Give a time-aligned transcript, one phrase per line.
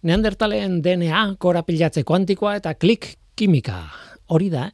[0.00, 3.82] Neandertalen DNA, korapilatze kuantikoa eta klik kimika.
[4.32, 4.70] Hori da,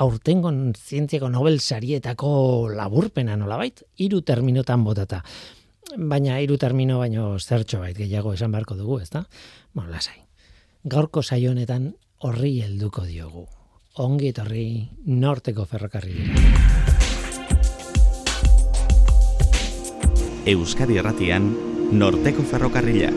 [0.00, 5.20] aurtengon zientziako Nobel sarietako laburpena nolabait, hiru terminotan botata.
[5.96, 9.26] Baina hiru termino baino zertxo bait gehiago esan beharko dugu, ezta?
[9.74, 10.22] Bueno, lasai.
[10.84, 11.92] Gaurko saio honetan
[12.24, 13.44] horri helduko diogu.
[14.00, 16.64] Ongi etorri norteko ferrokarrilera.
[20.46, 21.50] Euskadi Erratian,
[21.92, 23.12] Norteko Ferrokarrila.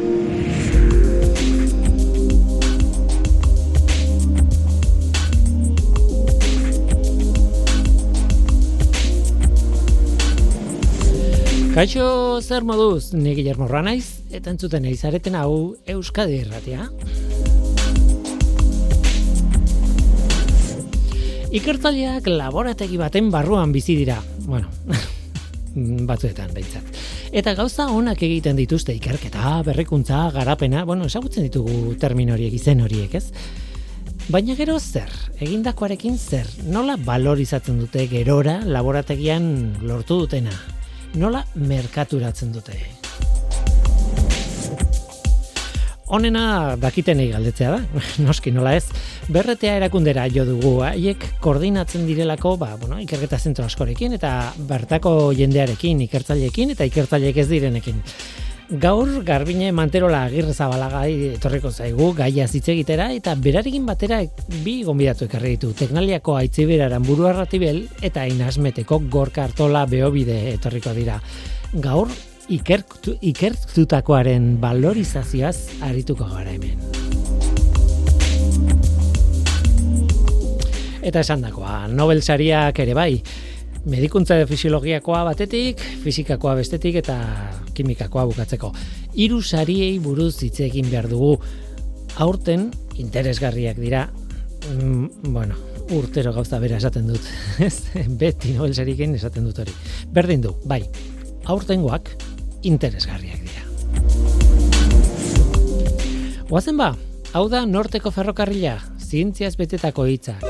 [11.79, 16.89] Kaixo zer moduz, ni Guillermo Ranaiz, eta entzuten eizareten hau Euskadi Erratia.
[21.55, 24.17] Ikertzaileak laborategi baten barruan bizi dira.
[24.43, 24.67] Bueno,
[26.09, 26.99] batzuetan behintzat.
[27.31, 33.15] Eta gauza onak egiten dituzte ikerketa, berrikuntza, garapena, bueno, esagutzen ditugu termin horiek, izen horiek,
[33.21, 33.29] ez?
[34.27, 40.57] Baina gero zer, egindakoarekin zer, nola valorizatzen dute gerora laborategian lortu dutena?
[41.17, 42.75] Nola merkaturatzen dute?
[46.13, 48.85] Honena dakitenei galdetzea da, noski nola ez,
[49.29, 56.01] berretea erakundera jo dugu, haiek koordinatzen direlako, ba, bueno, ikerketa zentro askorekin, eta bertako jendearekin,
[56.05, 58.01] ikertzaileekin, eta ikertzaileek ez direnekin.
[58.69, 64.19] Gaur garbine manterola agirre zabalagai etorriko zaigu gaia hitz egitera eta berarekin batera
[64.61, 65.71] bi gonbidatu ekarri ditu.
[65.73, 71.15] Teknaliako aitziberaran burua ratibel eta inasmeteko gorka hartola beobide etorriko dira.
[71.73, 72.13] Gaur
[72.47, 76.77] ikertu, ikertutakoaren valorizazioaz arituko gara hemen.
[81.01, 83.15] Eta esan dakoa, Nobel sariak ere bai,
[83.89, 87.17] medikuntza de fisiologiakoa batetik, fizikakoa bestetik eta
[87.79, 88.73] kimikakoa bukatzeko.
[89.15, 91.37] Hiru sariei buruz hitz egin behar dugu.
[92.19, 94.07] Aurten interesgarriak dira.
[94.73, 95.55] Mm, bueno,
[95.95, 97.23] urtero gauza bera esaten dut.
[97.67, 99.75] Ez, beti Nobel sariekin esaten dut hori.
[100.13, 100.83] Berdin du, bai.
[101.49, 102.11] Aurtengoak
[102.67, 103.63] interesgarriak dira.
[106.49, 106.93] Oazen ba,
[107.37, 110.48] hau da norteko ferrokarrila, zientziaz betetako hitzak.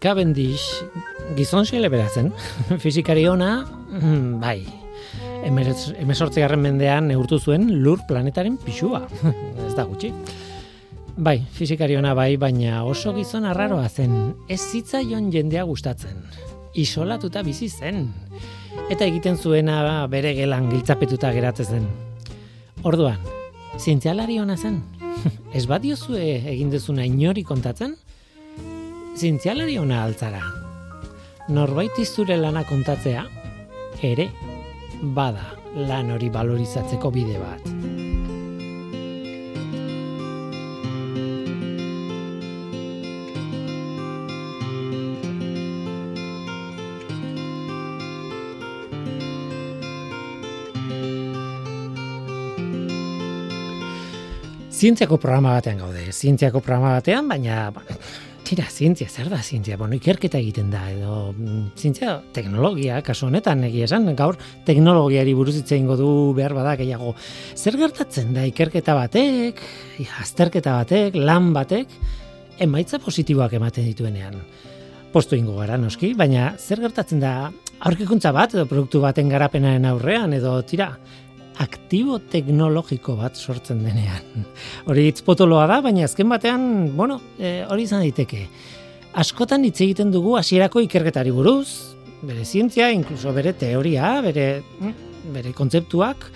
[0.00, 0.82] Cavendish
[1.36, 2.32] gizon xele beratzen,
[2.84, 4.60] fizikari ona, mm, bai,
[5.46, 9.04] emesortzi garren mendean neurtu zuen lur planetaren pixua,
[9.66, 10.12] ez da gutxi.
[11.16, 16.18] Bai, fizikari ona bai, baina oso gizon arraroa zen, ez zitzaion jendea gustatzen,
[16.76, 18.10] isolatuta bizi zen,
[18.92, 21.86] eta egiten zuena bere gelan giltzapetuta geratzen zen.
[22.84, 23.22] Orduan,
[23.80, 24.82] zientzialari ona zen,
[25.56, 27.96] ez bat diozue egin duzuna inori kontatzen?
[29.16, 30.42] Zientzialari ona altzara.
[31.48, 33.22] Norbait izure lana kontatzea,
[34.04, 34.26] ere,
[35.16, 35.46] bada
[35.88, 37.64] lan hori valorizatzeko bide bat.
[54.76, 57.96] Zientziako programa batean gaude, zientziako programa batean, baina bueno,
[58.46, 59.76] tira, zientzia, zer da zientzia?
[59.76, 65.56] Bueno, ikerketa egiten da, edo mm, zientzia teknologia, kasu honetan, egia esan, gaur teknologiari buruz
[65.58, 67.14] hitz egingo du behar bada gehiago.
[67.58, 69.62] Zer gertatzen da ikerketa batek,
[70.22, 71.90] azterketa batek, lan batek,
[72.62, 74.38] emaitza positiboak ematen dituenean.
[75.12, 77.34] Postu ingo gara, noski, baina zer gertatzen da
[77.88, 80.92] aurkikuntza bat edo produktu baten garapenaren aurrean, edo tira,
[81.62, 84.46] aktibo teknologiko bat sortzen denean.
[84.86, 88.46] Hori hitz potoloa da, baina azken batean, bueno, e, hori izan daiteke.
[89.16, 91.96] Askotan hitz egiten dugu hasierako ikerketari buruz,
[92.26, 94.46] bere zientzia, inkluso bere teoria, bere,
[94.80, 96.28] mm, bere kontzeptuak,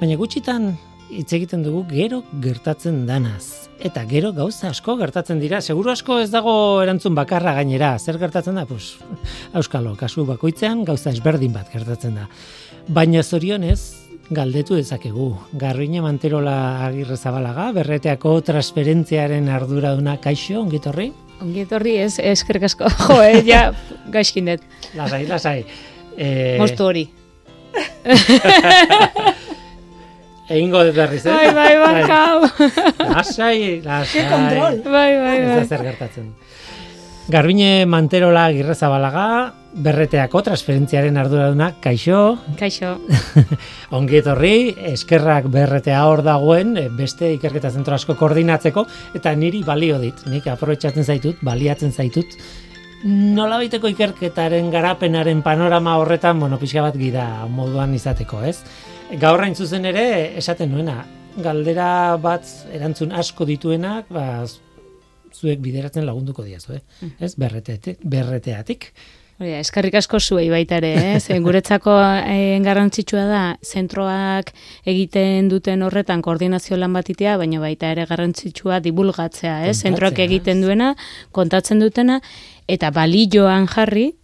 [0.00, 0.72] baina gutxitan
[1.10, 3.68] hitz egiten dugu gero gertatzen danaz.
[3.78, 8.56] Eta gero gauza asko gertatzen dira, seguru asko ez dago erantzun bakarra gainera, zer gertatzen
[8.58, 8.96] da, pues,
[9.54, 12.26] auskalo, kasu bakoitzean gauza ezberdin bat gertatzen da.
[12.88, 15.36] Baina zorionez, galdetu dezakegu.
[15.52, 21.12] Garriña Manterola Agirre Zabalaga, berreteako transferentziaren arduraduna kaixo, ongitorri?
[21.42, 22.90] Ongitorri ez, eskerrik asko.
[23.06, 23.72] Jo, eh, ja,
[24.12, 24.62] gaizkinet.
[24.96, 25.64] Lasai, lasai.
[26.16, 26.56] Eh...
[26.60, 27.06] Mostu hori.
[30.46, 31.32] Egingo dut berriz, eh?
[31.32, 32.02] Bai, bai, bai,
[33.10, 34.22] Lasai, lasai.
[34.30, 35.38] Bai, bai, bai.
[35.60, 36.30] Ez zer gertatzen.
[37.26, 39.52] Garbine Manterola Girrezabalaga,
[39.82, 42.92] berreteako transferentziaren arduraduna, kaixo, Kaixo.
[43.98, 44.52] ongi etorri,
[44.92, 48.84] eskerrak berretea hor dagoen, eh, beste ikerketa zentro asko koordinatzeko,
[49.18, 52.36] eta niri balio dit, nik aprobetsatzen zaitut, baliatzen zaitut,
[53.02, 58.60] nolabaiteko ikerketaren garapenaren panorama horretan, bueno, pixka bat gira moduan izateko, ez?
[59.18, 60.06] Gaur hain zuzen ere,
[60.38, 61.00] esaten nuena,
[61.42, 61.90] galdera
[62.22, 64.46] bat erantzun asko dituenak, ba,
[65.36, 67.12] zuek bideratzen lagunduko diazu, eh?
[67.20, 68.90] Ez, berreteatik, berreteatik.
[69.36, 71.16] Hori da, eskarrik asko zuei baita ere, eh?
[71.24, 74.54] Zen guretzako eh, garrantzitsua da, zentroak
[74.88, 79.74] egiten duten horretan koordinazio lan batitea, baina baita ere garrantzitsua divulgatzea, eh?
[79.76, 80.94] Zentroak egiten duena,
[81.36, 82.22] kontatzen dutena,
[82.66, 84.14] eta balioan jarri,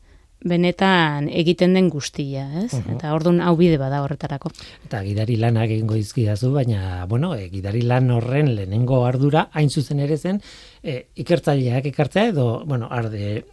[0.45, 2.73] benetan egiten den guztia, ez?
[2.75, 2.97] Mhm.
[2.97, 4.53] Eta orduan hau bide bada horretarako.
[4.87, 10.01] Eta gidari lanak egingo dizkidazu, baina, bueno, e, gidari lan horren lehenengo ardura, hain zuzen
[10.01, 10.41] ere zen,
[10.83, 13.45] e, ikertzaileak ekartzea edo, bueno, arde,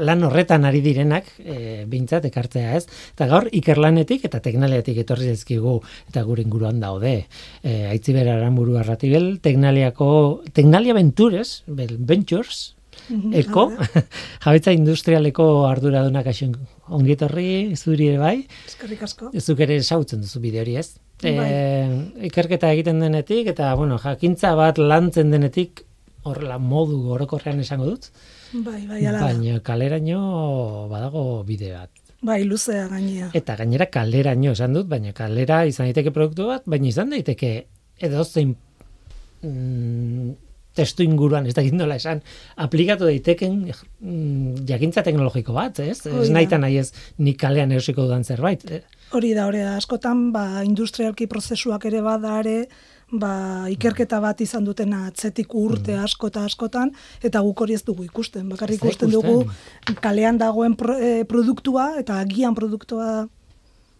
[0.00, 2.86] lan horretan ari direnak, e, bintzat ekartzea ez.
[3.14, 7.26] Eta gaur, ikerlanetik eta teknaliatik etorri zaizkigu eta gure inguruan daude.
[7.62, 12.75] E, Aitziber Aramburu Arratibel, teknaliako, Teknalia Ventures, Ventures,
[13.38, 13.68] Eko,
[14.44, 16.48] jabetza industrialeko arduraduna kaixo
[16.90, 18.36] ongi etorri, zuri ere bai,
[18.66, 19.30] Eskerrik asko.
[19.40, 20.88] zuk ere esautzen duzu bide hori ez.
[21.22, 22.26] E, Bai.
[22.28, 25.84] ikerketa egiten denetik eta bueno, jakintza bat lantzen denetik
[26.26, 28.10] horrela modu orokorrean esango dut,
[28.52, 31.90] Bai, bai, ala baina kaleraino badago bide bat.
[32.26, 33.30] Bai, luzea gainea.
[33.36, 37.50] Eta gainera kaleraino esan dut, baina kalera izan daiteke produktu bat, baina izan daiteke
[38.02, 38.56] edozein
[39.42, 40.30] mm,
[40.76, 42.20] testu inguruan, ez da nola esan,
[42.62, 45.98] aplikatu daiteken mm, jakintza teknologiko bat, ez?
[46.04, 46.34] Ez Hori da.
[46.36, 48.64] nahi nahi ez nik kalean erosiko dudan zerbait.
[49.16, 52.56] Hori da, hori da, askotan, ba, industrialki prozesuak ere bada ere,
[53.12, 53.32] ba,
[53.70, 56.92] ikerketa bat izan dutena atzetik urte asko eta askotan,
[57.22, 58.48] eta guk hori ez dugu ikusten.
[58.50, 59.36] Bakarrik Ez da ikusten dugu
[60.02, 63.28] kalean dagoen pro, eh, produktua, eta agian produktua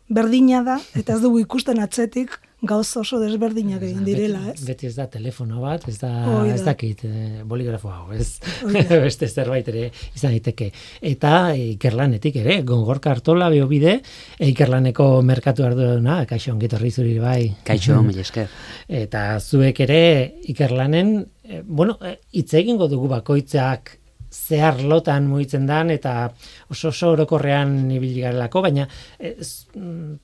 [0.08, 4.62] berdina da, eta ez dugu ikusten atzetik gauz oso desberdinak egin direla, ez?
[4.67, 6.70] beti ez da telefono bat, ez da, Hori ez da.
[6.73, 8.97] dakit, eh, boligrafo hau, ez da.
[9.05, 10.70] beste zerbait ere izan daiteke.
[11.03, 14.00] Eta eh, ikerlanetik ere, gongorka hartola bide,
[14.38, 17.55] eh, ikerlaneko merkatu arduraduna, kaixo ongitorri zuri bai.
[17.64, 18.49] Kaixo, esker.
[18.88, 20.00] Eta zuek ere
[20.49, 21.14] ikerlanen,
[21.64, 21.99] bueno,
[22.32, 23.99] hitz egingo dugu bakoitzak
[24.37, 26.32] zehar lotan mugitzen dan eta
[26.73, 28.88] oso oso orokorrean ibili garelako, baina
[29.20, 30.17] eh, z- mm,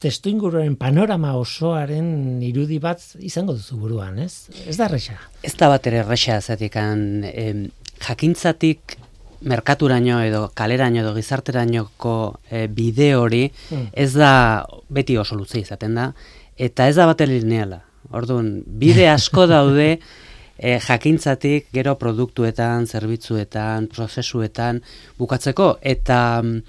[0.00, 4.48] testu inguruaren panorama osoaren irudi bat izango duzu buruan, ez?
[4.68, 5.16] Ez da erresa.
[5.42, 7.66] Ez da bat ere erresa zatikan em,
[8.04, 8.98] jakintzatik
[9.46, 12.14] merkaturaino edo kaleraino edo gizarterainoko
[12.50, 13.88] e, bide hori Mm.
[13.92, 16.12] ez da beti oso luze izaten da
[16.56, 17.82] eta ez da bat lineala.
[18.12, 19.98] Orduan, bide asko daude
[20.58, 24.80] e, jakintzatik gero produktuetan, zerbitzuetan, prozesuetan
[25.18, 25.76] bukatzeko.
[25.82, 26.62] Eta mm,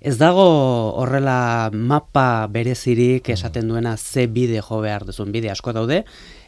[0.00, 0.46] ez dago
[1.00, 5.32] horrela mapa berezirik esaten duena ze bide jo behar duzun.
[5.32, 6.04] Bide asko daude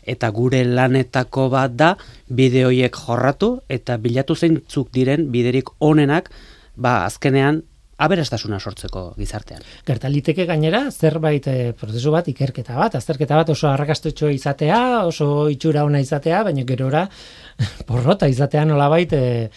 [0.07, 1.95] eta gure lanetako bat da
[2.29, 6.31] bide horiek jorratu eta bilatu zeintzuk diren biderik onenak
[6.77, 7.63] ba azkenean
[7.97, 9.63] aberastasuna sortzeko gizartean.
[9.89, 15.87] Gertaliteke gainera zerbait eh, prozesu bat ikerketa bat, azterketa bat oso arrakastotxo izatea, oso itxura
[15.89, 17.07] ona izatea, baina gerora
[17.89, 19.49] porrota izatea nolabait eh,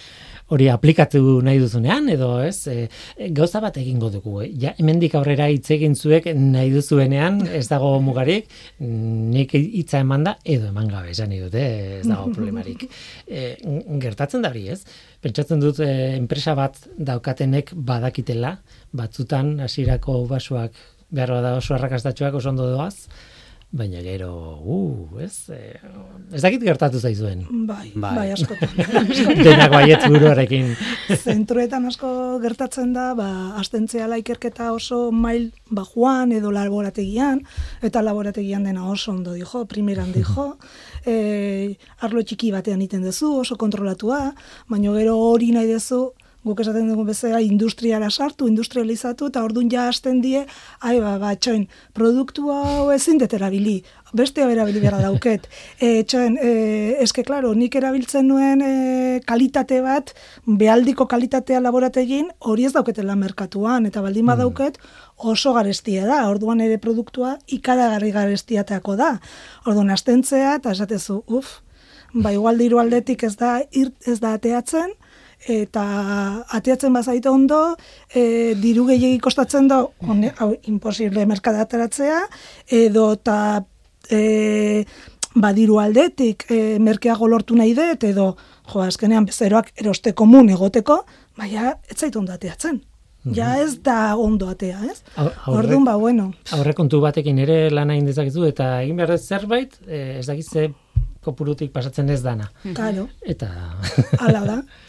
[0.54, 2.88] hori aplikatu nahi duzunean edo ez e,
[3.36, 4.50] gauza bat egingo dugu eh?
[4.64, 8.50] ja hemendik aurrera hitz egin zuek nahi duzuenean ez dago mugarik
[8.80, 11.66] nik hitza emanda edo eman gabe esan dute
[12.00, 12.88] ez dago problemarik
[13.28, 13.56] e,
[14.02, 14.82] gertatzen da hori ez
[15.22, 18.58] pentsatzen dut e, enpresa bat daukatenek badakitela
[18.94, 20.78] batzutan hasierako basoak
[21.10, 23.08] behar da oso arrakastatxoak oso ondo doaz
[23.70, 24.32] baina gero,
[24.66, 25.78] uh, ez, e,
[26.34, 27.44] ez dakit gertatu zaizuen.
[27.70, 28.16] Bai, Bai.
[28.16, 28.72] bai, askotan.
[29.46, 30.72] Denak baietz buruarekin.
[31.30, 32.10] Zentroetan asko
[32.42, 33.28] gertatzen da, ba,
[33.62, 37.44] astentzeala ikerketa oso mail bajuan edo laborategian,
[37.86, 40.56] eta laborategian dena oso ondo dijo, primeran dijo,
[41.06, 44.32] e, arlo txiki batean iten duzu, oso kontrolatua,
[44.68, 46.08] baina gero hori nahi duzu,
[46.48, 50.46] guk esaten dugu bezala industriara sartu, industrializatu, eta orduan ja hasten die,
[50.80, 51.66] ai, ba, ba, txoin,
[51.96, 53.82] produktu hau ezin dut erabili,
[54.16, 55.50] beste erabili behar dauket.
[55.80, 56.50] E, txoin, e,
[57.04, 58.72] eske, klaro, nik erabiltzen nuen e,
[59.28, 60.12] kalitate bat,
[60.48, 64.80] behaldiko kalitatea laborategin, hori ez dauketela merkatuan, eta baldin badauket,
[65.20, 69.14] oso garestia da, orduan ere produktua ikaragarri garestiateako da.
[69.68, 71.60] Orduan astentzea, eta esatezu, uf,
[72.14, 74.96] ba igual diru aldetik ez da, ir, ez da ateatzen,
[75.48, 75.84] eta
[76.52, 77.76] ateatzen bazaite ondo,
[78.14, 82.20] e, diru gehiagi kostatzen da, hone, hau, imposible merkadateratzea,
[82.68, 83.64] edo eta
[84.12, 84.84] e,
[85.36, 88.36] badiru aldetik e, merkeago lortu nahi dut, edo,
[88.74, 91.04] jo, azkenean bezeroak eroste komun egoteko,
[91.38, 92.82] baina ez zait ondo ateatzen.
[93.36, 95.02] Ja ez da ondo atea, ez?
[95.20, 99.76] Au- aurre- Orduan, ba, bueno, Aurrekontu batekin ere lana egin dezakezu eta egin behar zerbait,
[99.88, 100.70] eh, ez dakit ze
[101.22, 102.50] kopurutik pasatzen ez dana.
[102.74, 103.50] karo, Eta
[104.20, 104.62] ala da.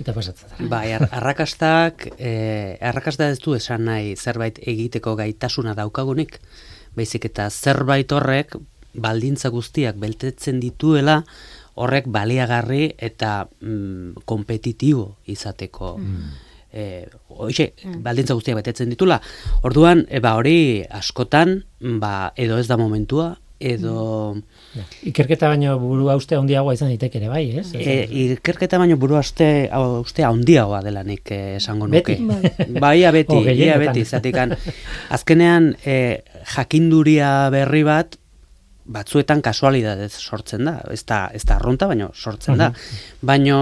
[0.00, 0.68] eta pasatzen da.
[0.72, 6.40] Bai, ar- arrakastak, eh, arrakasta ez du esan nahi zerbait egiteko gaitasuna daukagunik,
[6.96, 8.56] baizik eta zerbait horrek
[8.94, 11.20] baldintza guztiak beltetzen dituela,
[11.80, 15.98] horrek baliagarri eta mm, kompetitibo izateko.
[16.72, 19.20] Eh, hoxe, baldintza guztiak betetzen ditula.
[19.66, 24.36] Orduan, e, ba hori askotan, ba, edo ez da momentua, edo
[24.70, 24.84] Ja.
[25.10, 27.72] Ikerketa baino burua uste handiagoa izan daiteke ere bai, ez?
[27.74, 29.66] E, ikerketa baino buru aste,
[29.98, 32.14] uste handiagoa dela nik eh, esango nuke.
[32.20, 32.26] Beti.
[32.28, 32.80] Bai.
[32.84, 34.54] Bai, ia beti, O, ia beti, zatikan.
[35.16, 35.96] Azkenean, e,
[36.54, 38.14] jakinduria berri bat,
[38.90, 40.76] batzuetan kasualidadez sortzen da.
[40.94, 42.70] Ez da, ez da arrunta, baino sortzen da.
[43.26, 43.60] Baino,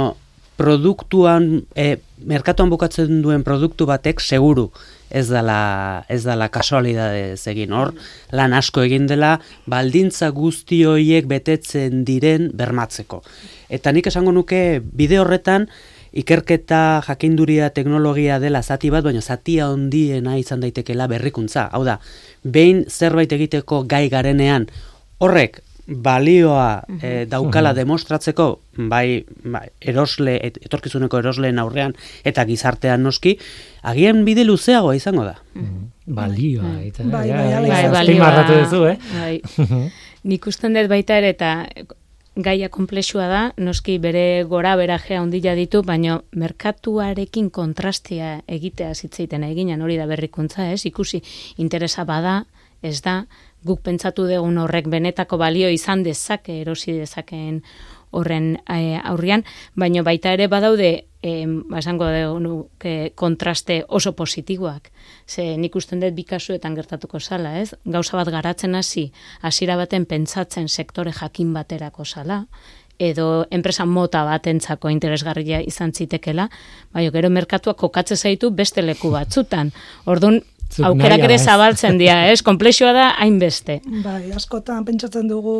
[0.59, 4.69] produktuan, e, merkatuan bukatzen duen produktu batek, seguru,
[5.09, 7.95] ez dela, ez dela kasualidadez egin hor,
[8.35, 9.37] lan asko egin dela,
[9.71, 13.23] baldintza guzti horiek betetzen diren bermatzeko.
[13.71, 15.69] Eta nik esango nuke bide horretan,
[16.19, 21.69] ikerketa jakinduria teknologia dela zati bat, baina zatia handiena izan daitekela berrikuntza.
[21.71, 22.01] Hau da,
[22.43, 24.67] behin zerbait egiteko gai garenean,
[25.23, 28.49] horrek balioa eh, daukala demostratzeko,
[28.91, 31.95] bai, bai erosle, et, etorkizuneko erosleen aurrean
[32.29, 33.39] eta gizartean noski,
[33.83, 35.39] agian bide luzeagoa izango da.
[36.07, 37.97] balioa eta Bai, ja, bai, ja, izan.
[38.03, 38.99] azpimarratu duzu, eh?
[39.15, 39.81] Bai.
[40.29, 41.53] Nik usten dut baita ere eta
[42.39, 49.83] gaia komplexua da, noski bere gora berajea ondila ditu, baina merkatuarekin kontrastea egitea zitzeiten eginan
[49.83, 50.85] hori da berrikuntza, ez?
[50.87, 51.23] Ikusi
[51.59, 52.45] interesa bada,
[52.83, 53.25] ez da,
[53.65, 57.63] guk pentsatu dugun horrek benetako balio izan dezake, erosi dezakeen
[58.11, 59.45] horren eh, aurrian,
[59.77, 62.09] baina baita ere badaude em, ba, esango
[62.41, 64.91] dugu que kontraste oso positiboak.
[65.27, 67.75] Ze nik usten dut bi kasuetan gertatuko zala, ez?
[67.85, 69.11] Gauza bat garatzen hasi,
[69.43, 72.47] hasiera baten pentsatzen sektore jakin baterako zala,
[72.99, 76.49] edo enpresa mota batentzako interesgarria izan zitekela,
[76.93, 79.73] baina gero merkatuak kokatze zaitu beste leku batzutan.
[80.07, 82.43] Ordun Zuk aukerak ere zabaltzen dira, ez?
[82.47, 83.81] Komplexua da hainbeste.
[84.05, 85.57] Bai, askotan pentsatzen dugu,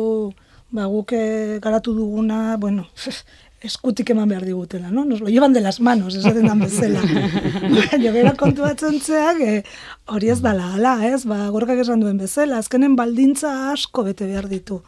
[0.71, 2.87] ba, guk eh, garatu duguna, bueno,
[3.69, 5.03] eskutik eman behar digutela, no?
[5.05, 7.01] Nos lo llevan de las manos, esaten dan bezala.
[7.91, 9.63] Baina gero kontuatzen zeak, eh,
[10.07, 11.25] hori ez dala, ala, ez?
[11.27, 14.81] Ba, gorkak esan duen bezala, azkenen baldintza asko bete behar ditu.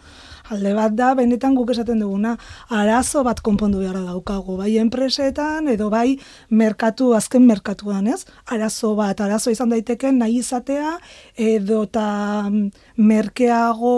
[0.51, 2.33] Alde bat da, benetan guk esaten duguna,
[2.75, 6.17] arazo bat konpondu behar daukagu, bai enpresetan, edo bai
[6.49, 8.25] merkatu, azken merkatuan, ez?
[8.51, 10.97] Arazo bat, arazo izan daiteke nahi izatea,
[11.39, 12.09] edo ta
[12.49, 12.67] mm,
[12.99, 13.93] merkeago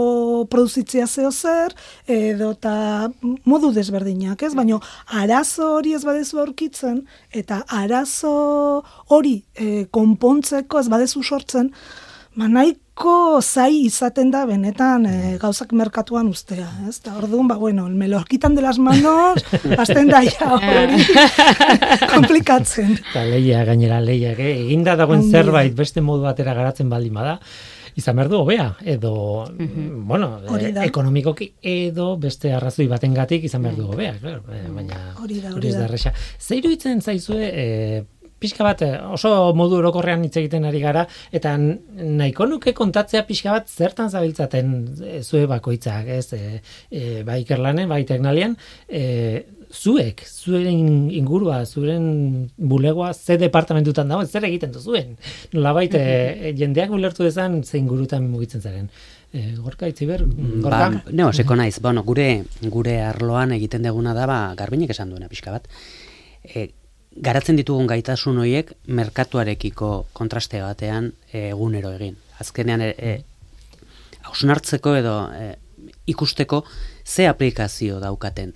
[0.53, 1.73] produzitzea zeo zer,
[2.05, 3.09] edo ta
[3.49, 4.53] modu desberdinak, ez?
[4.53, 4.77] Baina
[5.23, 7.01] arazo hori ez badezu aurkitzen,
[7.33, 8.37] eta arazo
[9.09, 11.73] hori e, konpontzeko ez badezu sortzen,
[12.37, 12.47] ba
[12.97, 16.99] nahiko zai izaten da benetan e, gauzak merkatuan ustea, ez?
[17.01, 19.43] Ta orduan, ba bueno, me lo quitan de las manos,
[19.77, 21.03] hasten da ja hori
[22.13, 22.93] komplikatzen.
[23.11, 24.65] Eta leia, gainera leia, eh?
[24.67, 27.39] eginda dagoen zerbait beste modu batera garatzen baldin bada,
[27.95, 29.45] izan behar du hobea, edo,
[30.05, 30.85] bueno, Hori eh, da.
[30.85, 35.57] ekonomikoki edo beste arrazoi batengatik izan behar du hobea, claro, eh, baina Hori da, hori
[35.57, 35.79] hori da.
[35.79, 36.13] da erresa.
[36.39, 38.03] Ze iruditzen zaizue, eh,
[38.43, 43.55] pixka bat, eh, oso modu orokorrean hitz egiten ari gara, eta nahiko nuke kontatzea pixka
[43.55, 44.75] bat zertan zabiltzaten
[45.07, 48.57] eh, zue bakoitzak, ez, e, e, bai ikerlanen, bai teknalian,
[48.89, 49.03] e,
[49.73, 55.17] zuek, zuen ingurua, zuren bulegoa, ze departamentutan dago, zer egiten duzuen.
[55.55, 58.91] Nolabait, e, jendeak ulertu dezan, ze ingurutan mugitzen zaren.
[59.33, 60.27] E, gorka, itziber,
[60.61, 60.89] gorka?
[60.93, 62.27] Ba, ne, oseko naiz, bueno, gure,
[62.69, 65.67] gure arloan egiten deguna da, ba, garbinek esan duena pixka bat.
[66.43, 66.69] E,
[67.15, 72.17] garatzen ditugun gaitasun horiek merkatuarekiko kontraste batean e, egunero egin.
[72.41, 73.23] Azkenean, e, e,
[74.97, 75.55] edo e,
[76.07, 76.63] ikusteko
[77.05, 78.53] ze aplikazio daukaten.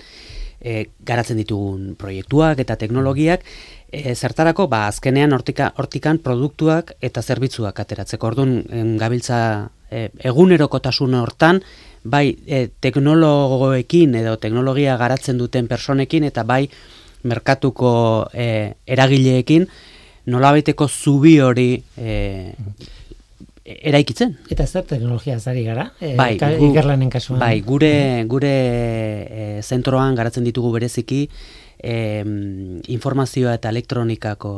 [0.60, 3.44] E, garatzen ditugun proiektuak eta teknologiak,
[3.92, 8.28] e, zertarako, ba, azkenean hortika, hortikan produktuak eta zerbitzuak ateratzeko.
[8.28, 11.62] Orduan, em, gabiltza e, egunerokotasun hortan,
[12.04, 16.68] bai e, teknologoekin edo teknologia garatzen duten personekin eta bai
[17.24, 19.68] merkatuko e, eragileekin
[20.28, 22.54] nolabaiteko zubi hori e,
[23.68, 24.38] eraikitzen.
[24.52, 25.90] Eta zer teknologia zari gara?
[26.00, 27.40] E, Bai, gu- ikerlanen kasuan.
[27.42, 28.52] Bai, gure gure
[29.28, 31.26] e, zentroan garatzen ditugu bereziki
[31.84, 32.24] e,
[32.96, 34.54] informazioa eta elektronikako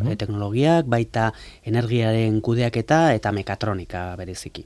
[0.00, 0.16] Mhm.
[0.16, 1.32] teknologiak, baita
[1.64, 4.64] energiaren kudeaketa eta mekatronika bereziki.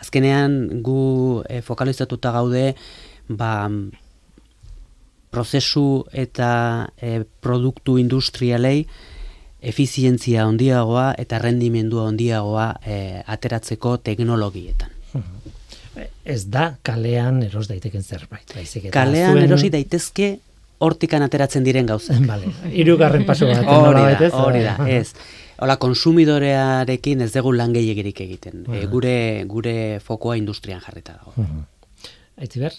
[0.00, 2.74] Azkenean gu e, fokalizatuta gaude
[3.28, 3.68] ba,
[5.32, 6.52] prozesu eta
[7.00, 8.84] e, produktu industrialei
[9.62, 12.96] efizientzia handiagoa eta rendimendua handiagoa e,
[13.26, 14.90] ateratzeko teknologietan.
[16.24, 20.32] Ez da kalean eros daiteken zerbait, baizik eta Kalean zuen- erosi daitezke
[20.82, 22.16] hortikan ateratzen diren gauza.
[22.32, 23.62] Vale, hirugarren paso bat.
[23.66, 25.12] Hori da, hori da, ez.
[25.62, 28.64] Hola, konsumidorearekin ez dugu lan gehiagirik egiten.
[28.72, 29.14] E, gure,
[29.46, 31.46] gure fokoa industrian jarrita dago.
[32.42, 32.74] Aitziber,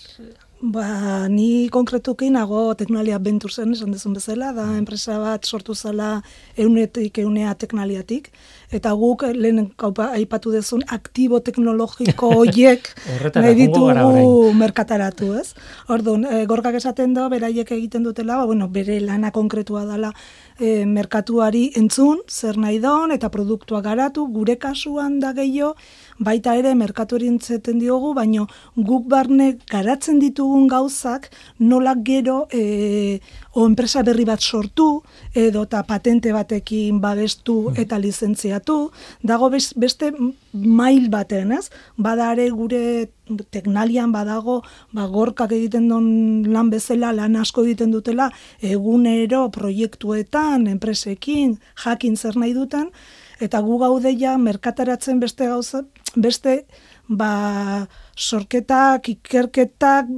[0.63, 6.21] Ba, ni konkretuki nago teknalia bentur zen, esan dezun bezala, da enpresa bat sortu zala
[6.55, 8.29] eunetik eunea teknaliatik,
[8.73, 12.89] eta guk lehen kaupa, aipatu dezun aktibo teknologiko hoiek
[13.35, 15.53] nahi ditugu merkataratu, ez?
[15.93, 20.13] Orduan, e, gorkak esaten da, beraiek egiten dutela, ba, bueno, bere lana konkretua dela
[20.59, 25.73] e, merkatuari entzun, zer nahi daun, eta produktua garatu, gure kasuan da gehiago,
[26.23, 33.19] baita ere merkatuari entzeten diogu, baino guk barne garatzen ditugun gauzak nola gero e,
[33.53, 35.03] o enpresa berri bat sortu,
[35.35, 38.62] edo eta patente batekin babestu eta lizentziatu,
[39.21, 40.11] dago bes- beste
[40.53, 41.69] mail baten, ez?
[41.97, 43.09] Bada ere gure
[43.51, 51.59] teknalian badago, ba, gorkak egiten duen lan bezala, lan asko egiten dutela, egunero proiektuetan, enpresekin,
[51.85, 52.89] jakin zer nahi duten,
[53.39, 55.83] eta gu gaude ja merkataratzen beste gauza,
[56.15, 56.65] beste
[57.07, 60.09] ba, sorketak, ikerketak,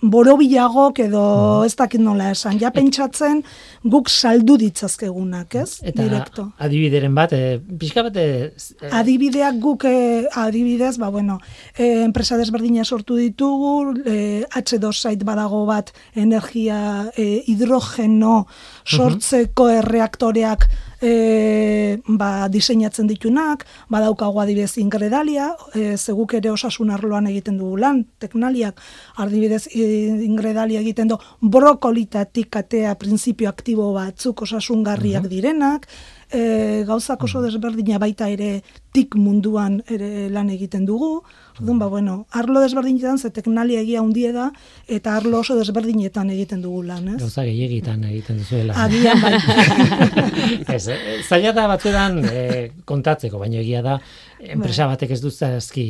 [0.00, 1.22] borobilagok edo
[1.66, 3.42] ez dakit nola esan, ja pentsatzen
[3.82, 5.80] guk saldu ditzazkegunak, ez?
[5.82, 6.46] eta Direkto.
[6.62, 8.52] adibideren bat, e, pixka bat, e,
[9.00, 11.40] Adibideak guk eh, adibidez, ba bueno,
[11.76, 18.46] eh, enpresa desberdina sortu ditugu, eh, H2 site badago bat energia eh, hidrogeno
[18.86, 20.68] sortzeko erreaktoreak
[21.00, 28.04] eh, ba, diseinatzen ditunak, badaukagu adibidez ingredalia, eh, zeguk ere osasun arloan egiten dugu lan,
[28.20, 28.80] teknaliak,
[29.16, 35.88] adibidez ingredalia egiten du brokolitatik atea printzipio aktibo batzuk osasungarriak direnak,
[36.32, 38.60] e, gauzak oso desberdina baita ere
[38.94, 41.20] tik munduan ere lan egiten dugu.
[41.60, 44.50] Orduan, ba, bueno, arlo desberdinetan ze teknalia egia hundie da,
[44.88, 47.18] eta arlo oso desberdinetan egiten dugu lan, ez?
[47.20, 48.74] gauza gehiagitan egiten duzuela.
[48.86, 49.34] Agian bai.
[50.76, 52.44] ez, e, zaila da batzuetan e,
[52.88, 53.98] kontatzeko, baina egia da
[54.40, 54.96] enpresa Bai.
[54.96, 55.86] batek ez duzazki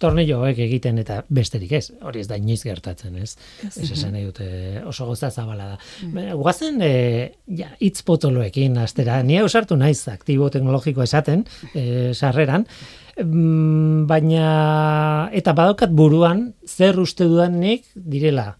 [0.00, 1.84] tornilloek egiten eta besterik ez.
[2.02, 3.36] Hori ez da inoiz gertatzen, ez?
[3.68, 4.48] Ez esan nahi dute
[4.86, 5.78] oso goza zabala da.
[6.02, 7.30] Baina, Guazen, e,
[7.60, 12.66] ja, hitz potoloekin astera, ni ausartu naiz aktibo teknologiko esaten, e, sarreran,
[13.14, 18.56] Mm, baina eta badaukat buruan zer uste dudan nik direla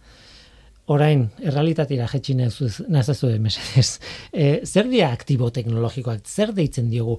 [0.86, 3.98] orain errealitatira jetxi nazazu mesedez.
[4.32, 6.22] E, zer dira aktibo teknologikoak?
[6.26, 7.18] Zer deitzen diogu?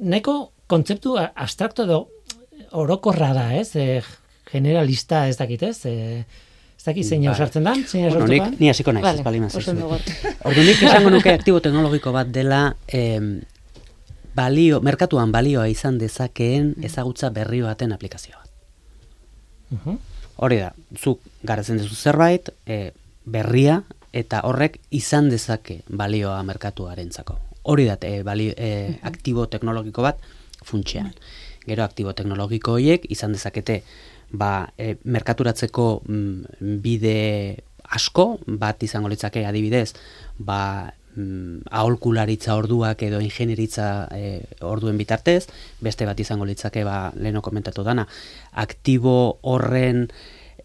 [0.00, 0.36] Neko
[0.68, 2.02] kontzeptu abstrakto edo
[2.72, 3.74] orokorra da, ez?
[3.76, 4.02] E,
[4.50, 5.84] generalista ez dakit, ez?
[5.86, 6.24] E,
[6.76, 7.32] ez dakit zein Bai.
[7.32, 7.74] ausartzen da?
[7.86, 9.40] Zein Bueno, nik, ni hasiko naiz, Vale, ez bali.
[10.44, 13.40] Ordu nik esango nuke aktibo teknologiko bat dela em,
[14.36, 18.44] balio, merkatuan balioa izan dezakeen ezagutza berri baten aplikazioa.
[19.70, 19.98] Mhm.
[20.36, 22.92] Hori da, zuk garatzen duzu zerbait, e,
[23.24, 23.80] berria,
[24.12, 27.38] eta horrek izan dezake balioa merkatuarentzako.
[27.72, 30.20] Hori da, e, balio, e, aktibo teknologiko bat
[30.64, 31.14] funtsean.
[31.66, 33.82] Gero aktibo teknologiko horiek izan dezakete
[34.30, 37.18] ba, e, merkaturatzeko mm, bide
[37.86, 39.92] asko, bat izango litzake adibidez,
[40.38, 45.46] ba, mm, aholkularitza orduak edo ingenieritza e, orduen bitartez,
[45.80, 48.06] beste bat izango litzake ba, leheno komentatu dana,
[48.52, 50.08] aktibo horren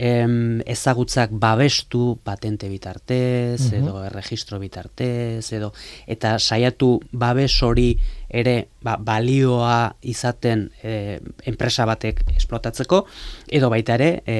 [0.02, 3.84] em, ezagutzak babestu patente bitartez, Mhm.
[3.84, 5.74] edo erregistro bitartez, edo
[6.08, 8.00] eta saiatu babes hori
[8.32, 13.04] ere ba, balioa izaten e, enpresa batek esplotatzeko,
[13.52, 14.38] edo baita ere e,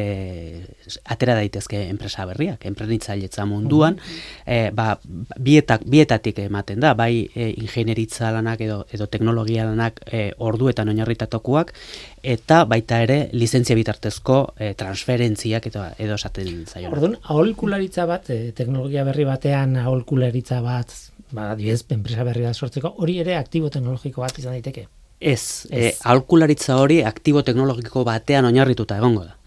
[1.12, 4.00] atera daitezke enpresa berriak, enprenitzailetza munduan,
[4.46, 4.96] e, ba,
[5.38, 11.76] bietak, bietatik ematen da, bai e, ingenieritza lanak edo, edo teknologia lanak e, orduetan oinarritatukoak,
[12.24, 16.92] eta baita ere lizentzia bitartezko e, transferentziak edo, edo esaten zaio.
[16.92, 20.94] Orduan, aholkularitza bat, e, teknologia berri batean aholkularitza bat,
[21.32, 24.88] ba, adibidez, enpresa berri bat sortzeko, hori ere aktibo teknologiko bat izan daiteke.
[25.20, 25.70] Ez, Ez.
[25.70, 29.38] e, aholkularitza hori aktibo teknologiko batean oinarrituta egongo da.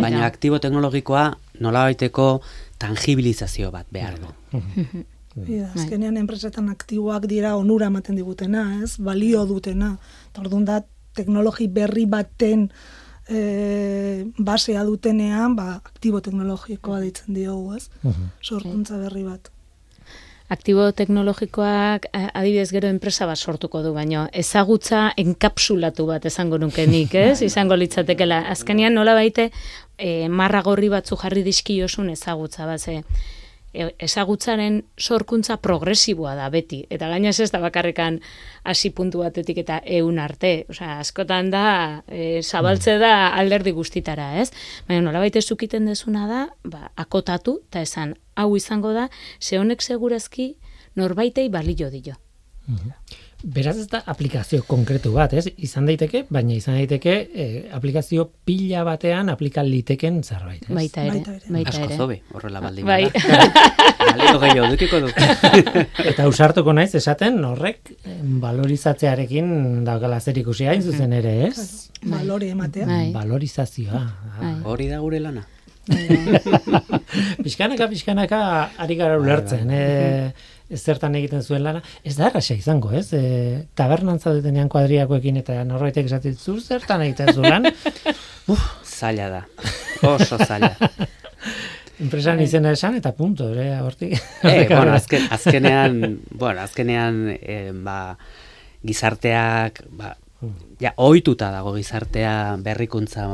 [0.00, 1.26] Baina aktibo teknologikoa
[1.60, 2.26] nolabaiteko
[2.80, 4.30] tangibilizazio bat behar du.
[5.46, 8.96] Ida, azkenean enpresetan aktiboak dira onura ematen digutena, ez?
[9.00, 9.94] Balio dutena.
[10.30, 10.82] Eta orduan da,
[11.16, 12.66] teknologi berri baten
[13.28, 17.88] e, basea dutenean, ba, aktibo teknologikoa deitzen diogu, ez?
[18.42, 19.52] Sorkuntza berri bat.
[20.52, 26.86] Aktibo teknologikoak eh, adibidez gero enpresa bat sortuko du, baino ezagutza enkapsulatu bat esango nuke
[26.86, 27.40] nik, ez?
[27.46, 28.42] Izango litzatekela.
[28.52, 29.50] Azkenean nola baite,
[29.96, 33.00] e, marra gorri batzu jarri dizkiosun ezagutza bat, ze
[33.72, 36.82] e, ezagutzaren sorkuntza progresiboa da beti.
[36.92, 38.20] Eta gainaz ez da bakarrekan
[38.68, 40.52] hasi puntu batetik eta eun arte.
[40.72, 41.64] Osea, askotan da,
[42.08, 44.50] e, zabaltze da alderdi guztitara, ez?
[44.88, 49.08] Baina nola baita zukiten dezuna da, ba, akotatu, eta esan, hau izango da,
[49.40, 50.54] ze honek segurazki
[50.96, 52.14] norbaitei balio dio.
[53.42, 55.48] Beraz ez da aplikazio konkretu bat, ez?
[55.66, 60.76] Izan daiteke, baina izan daiteke eh, aplikazio pila batean aplikal liteken zerbait, ez?
[60.76, 61.50] Baita ere, Baita ere.
[61.56, 63.08] baita Asko zobe, horrela baldin Bai.
[64.12, 65.10] Balio gehiago dukiko du.
[66.12, 71.90] Eta usartuko naiz esaten horrek eh, valorizatzearekin daukala zer ikusi hain zuzen ere, ez?
[72.06, 72.86] Balore ematea.
[72.86, 73.10] Bai.
[73.14, 74.04] Valorizazioa.
[74.38, 74.54] Bai.
[74.70, 75.42] Hori da gure lana.
[77.44, 78.40] Pixkanaka, pixkanaka
[78.82, 80.32] ari gara ulertzen, eh,
[80.78, 81.82] zertan egiten zuen lana.
[82.04, 83.08] Ez da erraxa izango, ez?
[83.16, 87.68] E, tabernan zaudetenean kuadriakoekin eta norbaitek esatit zu zertan egiten zu lan.
[89.02, 89.42] Zaila da.
[90.06, 90.72] Oso zaila.
[92.02, 94.16] Enpresan izena esan eta punto, ere, hortik.
[94.42, 98.16] Eh, bueno, azken, azkenean, bueno, azkenean, eh, ba,
[98.82, 100.16] gizarteak, ba,
[100.80, 103.26] ja, ohituta dago gizartea berrikuntza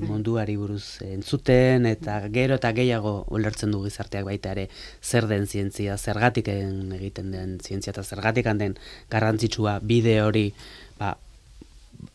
[0.00, 4.68] munduari buruz entzuten, eta gero eta gehiago ulertzen du gizarteak baita ere
[5.02, 8.78] zer den zientzia, zergatik egiten den zientzia, eta zergatik den
[9.12, 10.46] garrantzitsua bide hori,
[10.98, 11.14] ba,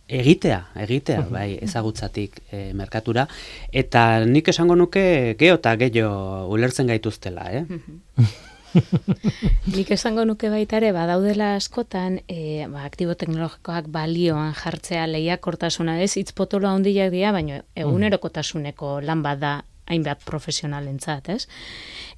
[0.10, 3.28] egitea, egitea, bai, ezagutzatik e, merkatura,
[3.72, 7.66] eta nik esango nuke geho eta gehiago ulertzen gaituztela, eh?
[9.76, 16.14] Nik esango nuke baita ere, badaudela askotan, e, ba, aktibo teknologikoak balioan jartzea lehiakortasuna ez,
[16.20, 19.54] hitz potolo handiak dira, baina egunerokotasuneko lan bat da
[19.90, 21.48] hainbat profesionalentzat, ez?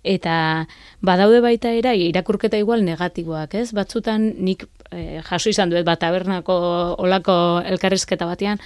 [0.04, 0.68] Eta
[1.06, 3.70] badaude baita era irakurketa igual negatiboak, ez?
[3.78, 6.58] Batzutan nik e, jaso izan duet bat tabernako
[7.00, 8.62] olako elkarrizketa batean,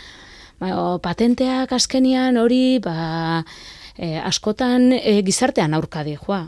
[0.59, 3.43] ba, patenteak azkenian hori, ba,
[3.97, 6.45] e, askotan e, gizartean aurka joa.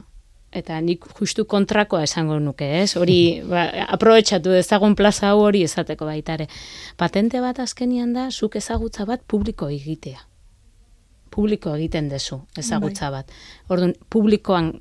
[0.58, 2.96] Eta nik justu kontrakoa esango nuke, ez?
[2.98, 3.20] Hori,
[3.52, 3.68] ba,
[3.98, 6.48] aprobetxatu dezagun plaza hau hori esateko baitare.
[6.98, 10.24] Patente bat azkenian da, zuk ezagutza bat publiko egitea.
[11.38, 13.32] Publiko egiten dezu, ezagutza bat.
[13.70, 14.72] Orduan, publikoan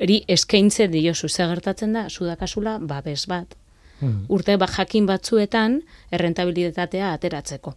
[0.00, 3.56] eri eskaintze diozu, ze gertatzen da, zudakasula babes bat.
[4.00, 4.24] Hmm.
[4.32, 5.80] Urte ba jakin batzuetan
[6.10, 7.74] errentabilitatea ateratzeko.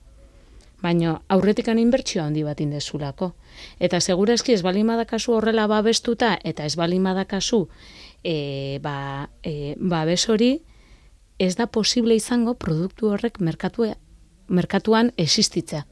[0.84, 3.32] Baina aurretikan inbertsio handi bat indezulako.
[3.80, 7.68] Eta segurazki ez balin badakazu horrela babestuta eta ez balin badakazu
[8.24, 10.58] e, ba, e, babes hori
[11.40, 13.88] ez da posible izango produktu horrek merkatu,
[14.48, 15.86] merkatuan existitzea.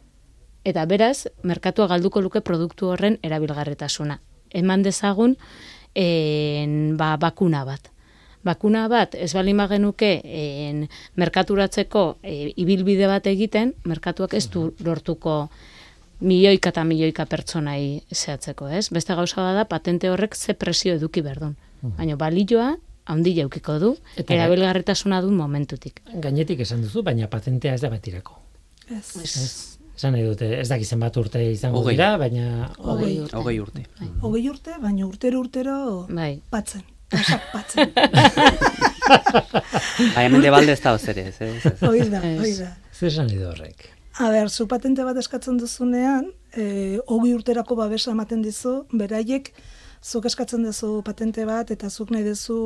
[0.64, 4.20] Eta beraz, merkatua galduko luke produktu horren erabilgarretasuna.
[4.54, 5.38] Eman dezagun
[5.96, 7.91] en, ba, bakuna bat.
[8.44, 15.50] Bakuna bat, ez bali magenuke en, merkaturatzeko e, ibilbide bat egiten, merkatuak ez du lortuko
[16.22, 18.88] milioika eta milioika pertsonai zehatzeko, ez?
[18.94, 21.56] Beste gauza bada, patente horrek ze presio eduki berdun.
[21.98, 22.76] Baina balioa,
[23.10, 26.02] handi jaukiko du, Eta- erabilgarretasuna du momentutik.
[26.22, 28.38] Gainetik esan duzu, baina patentea ez da betirako.
[28.90, 29.16] Ez.
[29.24, 33.20] Ez, esan nahi dute, ez dakizen bat urte izango dira, baina Hogei.
[33.22, 33.36] urte.
[33.38, 33.86] Hogei urte.
[34.22, 36.42] Hogei urte, baina urtero urtero Bai.
[36.50, 36.84] patzen.
[37.12, 37.92] Tasak patzen.
[40.16, 41.80] Bai, hemen de balde ez da zer ez, ez, ez.
[41.84, 42.38] Hoi da, Ez.
[42.40, 42.70] hoi da.
[42.96, 43.88] zer esan nahi du horrek.
[44.22, 49.52] A ber, zu patente bat eskatzen duzunean, e, hogei urterako babesa ematen dizu, beraiek
[50.04, 52.60] zuk eskatzen duzu patente bat eta zuk nahi duzu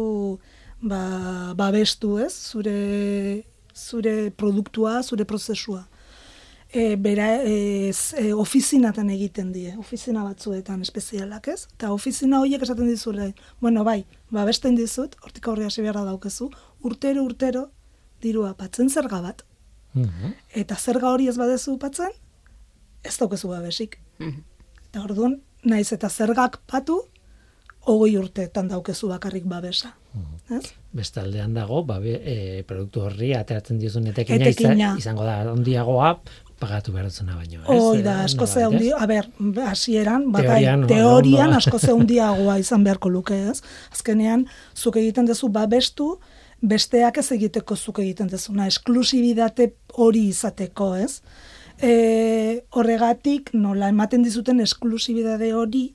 [0.81, 2.34] ba, babestu, ez?
[2.51, 3.43] Zure,
[3.75, 5.86] zure produktua, zure prozesua.
[6.75, 11.67] E, bera, e, z- e, ofizinatan egiten die, ofizina batzuetan espezialak, ez?
[11.77, 13.29] Eta ofizina horiek esaten dizule,
[13.63, 14.01] bueno, bai,
[14.35, 16.49] babesten dizut, hortik aurre hasi beharra daukezu,
[16.83, 17.69] urtero, urtero,
[18.21, 19.45] dirua patzen zerga bat,
[19.93, 20.33] Mhm.
[20.53, 22.11] eta zerga hori ez badezu patzen,
[23.03, 23.99] ez daukezu babesik.
[24.19, 24.43] Mhm.
[24.89, 26.99] Eta orduan, naiz eta zergak patu,
[27.88, 29.93] hogei urteetan daukezu bakarrik babesa.
[30.49, 30.73] Ez?
[30.95, 34.73] Bestaldean dago, ba, e, produktu horri ateratzen diozun etekina, Etekina.
[34.93, 36.21] iza- izango da ondiagoa
[36.59, 37.61] pagatu behar dutzuna baino.
[37.61, 37.67] ez?
[37.81, 39.27] Hoi da, asko ze handi, a ber,
[39.65, 41.57] hasieran, bakai, Teorian, teorian, ondo.
[41.57, 43.61] asko ze handiagoa izan beharko luke, ez?
[43.91, 46.15] Azkenean, zuk egiten duzu babestu,
[46.61, 51.21] besteak ez egiteko zuk egiten duzuna, esklusibidate hori izateko, ez?
[51.83, 55.89] E, horregatik, nola ematen dizuten esklusibidade hori,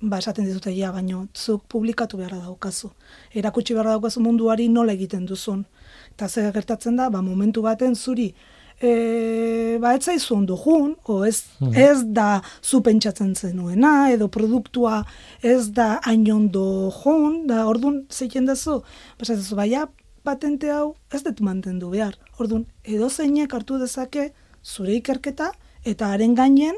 [0.00, 2.92] ba, esaten dizute, ja, baino, zuk publikatu beharra daukazu.
[3.34, 5.66] Erakutsi beharra daukazu munduari nola egiten duzun.
[6.14, 8.32] Eta zer gertatzen da, ba, momentu baten zuri
[8.80, 11.74] e, ba, ez zaizu ondo jun, o ez, Hmm.
[11.74, 15.04] ez da zu pentsatzen zenuena, edo produktua
[15.42, 18.82] ez da hain ondo jun, da ordun zeiten dazu,
[19.18, 19.88] basa ez baia
[20.22, 22.14] patente hau ez dut mantendu behar.
[22.38, 24.32] Ordun edo zeinek hartu dezake
[24.64, 25.52] zure ikerketa
[25.84, 26.76] eta haren gainen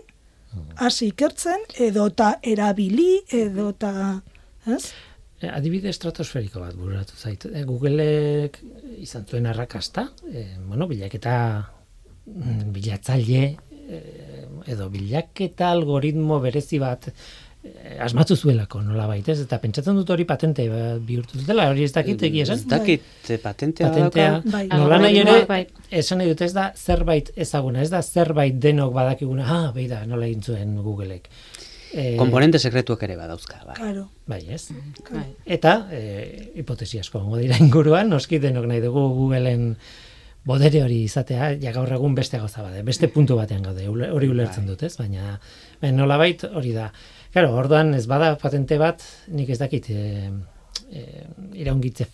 [0.76, 4.20] hasi ikertzen edo eta erabili edo eta,
[4.66, 4.92] ez?
[5.40, 7.44] E, adibide estratosferiko bat bururatu zait.
[7.46, 8.58] E, Googleek
[8.98, 11.36] izan zuen arrakasta, e, bueno, bilaketa
[12.26, 14.00] bilatzaile e,
[14.70, 19.38] edo bilaketa algoritmo berezi bat e, asmatu zuelako nola ez?
[19.40, 22.58] Eta pentsatzen dut hori patente ba, bihurtu zutela, hori ez dakit egia esan.
[22.58, 24.42] Ez dakit, eh, patentea, Patentea?
[24.44, 24.66] Bai.
[24.68, 25.66] nola nahi ere, bai.
[25.90, 30.04] esan nahi dut ez da zerbait ezaguna, ez da zerbait denok badakiguna, ah, behi da,
[30.06, 31.28] nola egin zuen Googleek.
[31.90, 33.74] E, Komponente sekretuak ere badauzka, bai.
[33.74, 34.06] Claro.
[34.30, 34.68] Bai, ez?
[35.10, 35.24] Bai.
[35.58, 39.74] Eta, e, hipotesi asko dira inguruan, noski denok nahi dugu Googleen
[40.44, 44.68] bodere hori izatea, ja gaur egun beste gauza bade, beste puntu batean gaude, hori ulertzen
[44.68, 44.94] dut, ez?
[44.98, 45.36] Baina,
[45.82, 46.90] baina nolabait hori da.
[47.32, 50.30] Claro, orduan ez bada patente bat, nik ez dakit, e,
[50.90, 51.04] e,
[51.60, 52.08] iraungitze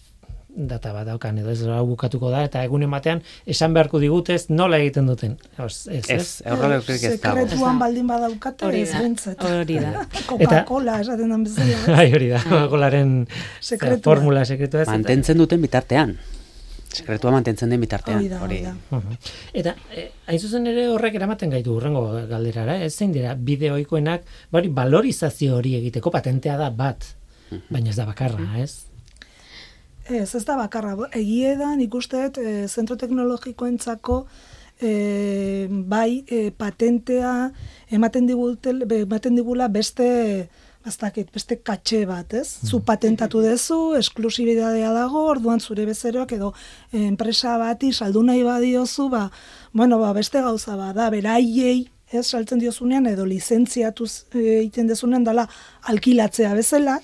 [0.56, 4.78] data bat daukan, edo ez hau bukatuko da, eta egunen batean esan beharko digutez nola
[4.80, 5.34] egiten duten.
[5.58, 6.16] Ez, ez, ez?
[6.16, 7.00] Ez, horrela ez.
[7.02, 9.44] Sekretuan baldin badaukate Hori ez bentzat.
[9.44, 10.06] hori da.
[10.30, 11.82] Coca-Cola esaten den bezala.
[11.98, 13.12] Bai, hori da, Coca-Colaren
[13.60, 14.88] zera, formula sekretua ez.
[14.90, 16.16] Mantentzen duten bitartean.
[16.92, 18.18] Sekretua mantentzen den bitartean.
[18.18, 18.72] Hori da, hori da.
[18.90, 19.18] Mhm.
[19.52, 24.68] Eta, eh, hain zuzen ere horrek eramaten gaitu urrengo galderara, ez zein dira, bideoikoenak, bari,
[24.68, 27.04] valorizazio hori egiteko patentea da bat,
[27.70, 28.86] baina ez da bakarra, ez?
[30.08, 30.94] Ez, ez da bakarra.
[31.18, 34.20] Egie da, nik uste e, zentro teknologikoentzako
[34.80, 37.50] e, bai e, patentea
[37.90, 40.48] ematen digutel, ematen digula beste
[40.86, 42.46] bastakit, beste katxe bat, ez?
[42.66, 46.52] Zu patentatu dezu, esklusibidadea dago, orduan zure bezeroak edo
[46.92, 49.26] eh, enpresa bati saldu nahi badiozu, ba,
[49.74, 55.48] bueno, ba, beste gauza bada, beraiei ez saltzen diozunean edo lizentziatuz eh, egiten dezunean dala
[55.90, 57.00] alkilatzea bezala,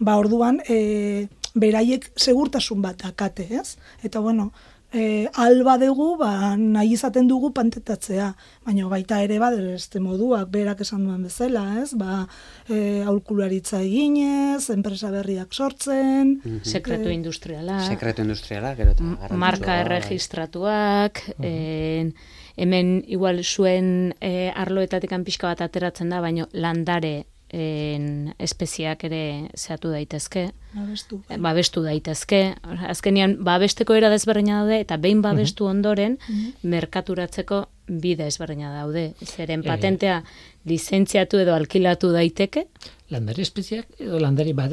[0.00, 3.76] ba orduan e, beraiek segurtasun bat dakate, ez?
[4.04, 4.50] Eta bueno,
[4.92, 8.30] e, alba dugu, ba, nahi izaten dugu pantetatzea,
[8.66, 11.92] baina baita ere bat este moduak berak esan duen bezala, ez?
[11.98, 12.24] Ba,
[12.68, 17.80] e, aulkularitza eginez, enpresa berriak sortzen, Sekretu industriala.
[17.86, 19.80] Sekretu industriala, gero eta marka bai.
[19.84, 22.14] erregistratuak, en,
[22.56, 29.90] hemen igual zuen e, arloetatik pixka bat ateratzen da, baino landare en, espeziak ere zehatu
[29.92, 31.20] daitezke, abestu.
[31.30, 32.54] e, babestu daitezke.
[32.88, 36.18] Azkenean, babesteko era desberdina daude, eta behin babestu ondoren,
[36.62, 39.12] merkaturatzeko bide ezberdina daude.
[39.24, 40.22] Zeren patentea
[40.66, 42.66] lizentziatu edo alkilatu daiteke,
[43.08, 44.18] Landari espeziak edo
[44.52, 44.66] ba-.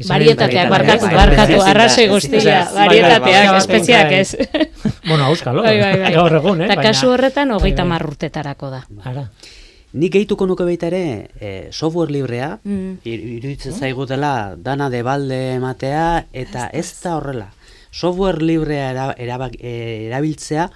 [0.00, 1.74] Esan Varietateak, nahi- barkatu, Bai, barkatu, bai,
[2.06, 4.36] bai, guztia, bai, bai, varietateak, bai, espeziak bai, ez.
[5.06, 6.12] Bueno, auskalo, Bai, bai, bai.
[6.16, 6.66] gaur egun, eh?
[6.66, 7.88] Eta kasu horretan, Bai, hogeita bai.
[7.92, 8.82] marrurtetarako da.
[9.04, 9.28] Ara.
[9.92, 13.00] Nik gehituko nuke baita ere, eh, software librea, Mm.
[13.04, 17.52] ir- iruditzen zaigu dela dana de balde ematea, eta ez da horrela.
[17.90, 20.70] Software librea era, erabak, eh, erabiltzea,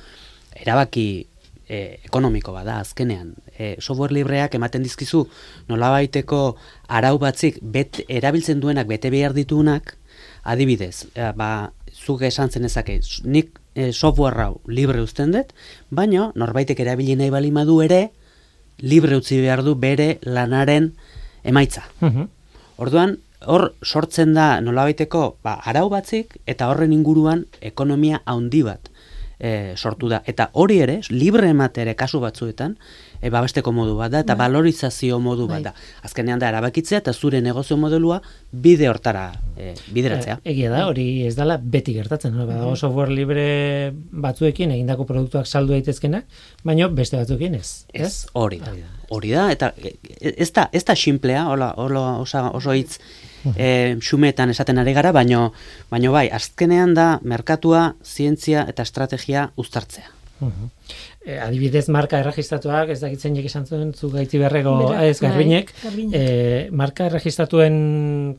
[0.61, 1.27] erabaki
[1.67, 3.37] eh, ekonomiko bada azkenean.
[3.59, 5.29] Eh, software libreak ematen dizkizu
[5.67, 6.57] nolabaiteko
[6.89, 9.97] arau batzik bet, erabiltzen duenak bete behar ditunak,
[10.43, 15.55] adibidez, eh, ba, zuk esan zenezake, nik eh, software hau libre uzten dut,
[15.91, 18.11] baina norbaitek erabili nahi bali madu ere,
[18.79, 20.93] libre utzi behar du bere lanaren
[21.45, 21.85] emaitza.
[22.01, 22.29] Mhm.
[22.77, 28.91] Orduan, hor sortzen da nolabaiteko ba, arau batzik eta horren inguruan ekonomia handi bat
[29.39, 30.23] e, sortu da.
[30.27, 32.77] Eta hori ere, libre ematere kasu batzuetan,
[33.21, 35.73] e, babesteko modu bat da, eta valorizazio modu bat Bai.
[35.73, 36.05] da.
[36.07, 38.21] Azkenean da, erabakitzea eta zure negozio modelua
[38.51, 40.39] bide hortara e, bideratzea.
[40.43, 42.47] Eh, Egia da, hori ez dela beti gertatzen, no?
[42.49, 43.47] badago software libre
[43.95, 46.27] batzuekin egindako produktuak saldu daitezkenak,
[46.65, 47.85] baina beste batzuekin ez.
[47.93, 48.73] Ez, hori da.
[48.73, 48.93] Hori da.
[49.15, 52.99] Hori da, eta e, e, ez da, ez da simplea, hola, hola, oso hitz
[53.57, 55.53] e, xumeetan esaten ari gara, baino,
[55.91, 60.11] baino bai, azkenean da merkatua, zientzia eta estrategia uztartzea.
[60.41, 60.71] Mhm.
[61.25, 65.71] E, adibidez marka erregistratuak, ez dakitzen jek esan zuen, zu gaiti berrego, Berak, ez garbinek,
[65.83, 66.15] Garbiñek.
[66.19, 68.37] e, marka erregistratuen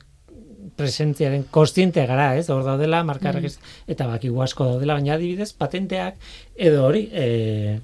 [0.76, 6.15] presentziaren kontziente gara, ez, hor daudela, marka erregist- eta bakigu asko daudela, baina adibidez, patenteak,
[6.56, 7.80] edo hori, e,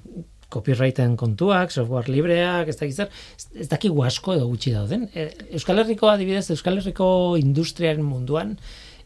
[0.52, 5.08] copyrighten kontuak, software libreak, ez dakit zer, ez, dakigu asko edo gutxi dauden.
[5.14, 7.08] E, Euskal Herriko adibidez, Euskal Herriko
[7.40, 8.56] industriaren munduan,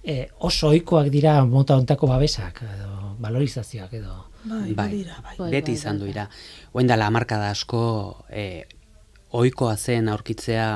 [0.02, 4.16] e, oso ohikoak dira mota hontako babesak, edo valorizazioak edo.
[4.46, 5.34] Bai, Bai, badira, bai.
[5.40, 6.26] Bai, beti bai, izan bai, du dira.
[6.76, 7.80] Oen dela hamarkada asko
[8.30, 8.64] e,
[9.34, 10.68] ohikoa zen aurkitzea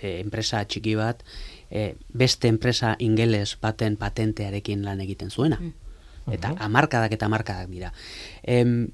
[0.00, 1.22] e, enpresa txiki bat,
[1.70, 5.60] e, beste enpresa ingeles baten patentearekin lan egiten zuena.
[6.32, 7.92] Eta hamarkadak eta hamarkadak dira.
[8.42, 8.88] Em,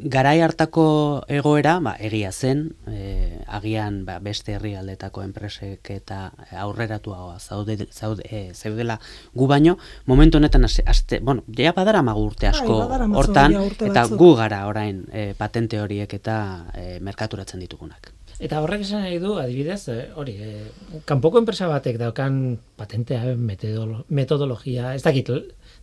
[0.00, 6.20] garai hartako egoera, ba, egia zen, e, agian ba, beste herrialdetako enpresek eta
[6.62, 9.00] aurreratuagoa zaude, zaude, e, zeudela
[9.34, 13.90] gu baino, momentu honetan aste, aste bueno, ja badara urte Bai, asko badaramatzu hortan, urte
[13.90, 18.12] eta gu gara orain e, patente horiek eta e, merkaturatzen ditugunak.
[18.40, 24.06] Eta horrek esan nahi du, adibidez, eh, hori, eh, kanpoko enpresa batek daukan patentea, metodolo,
[24.08, 25.28] metodologia, ez dakit,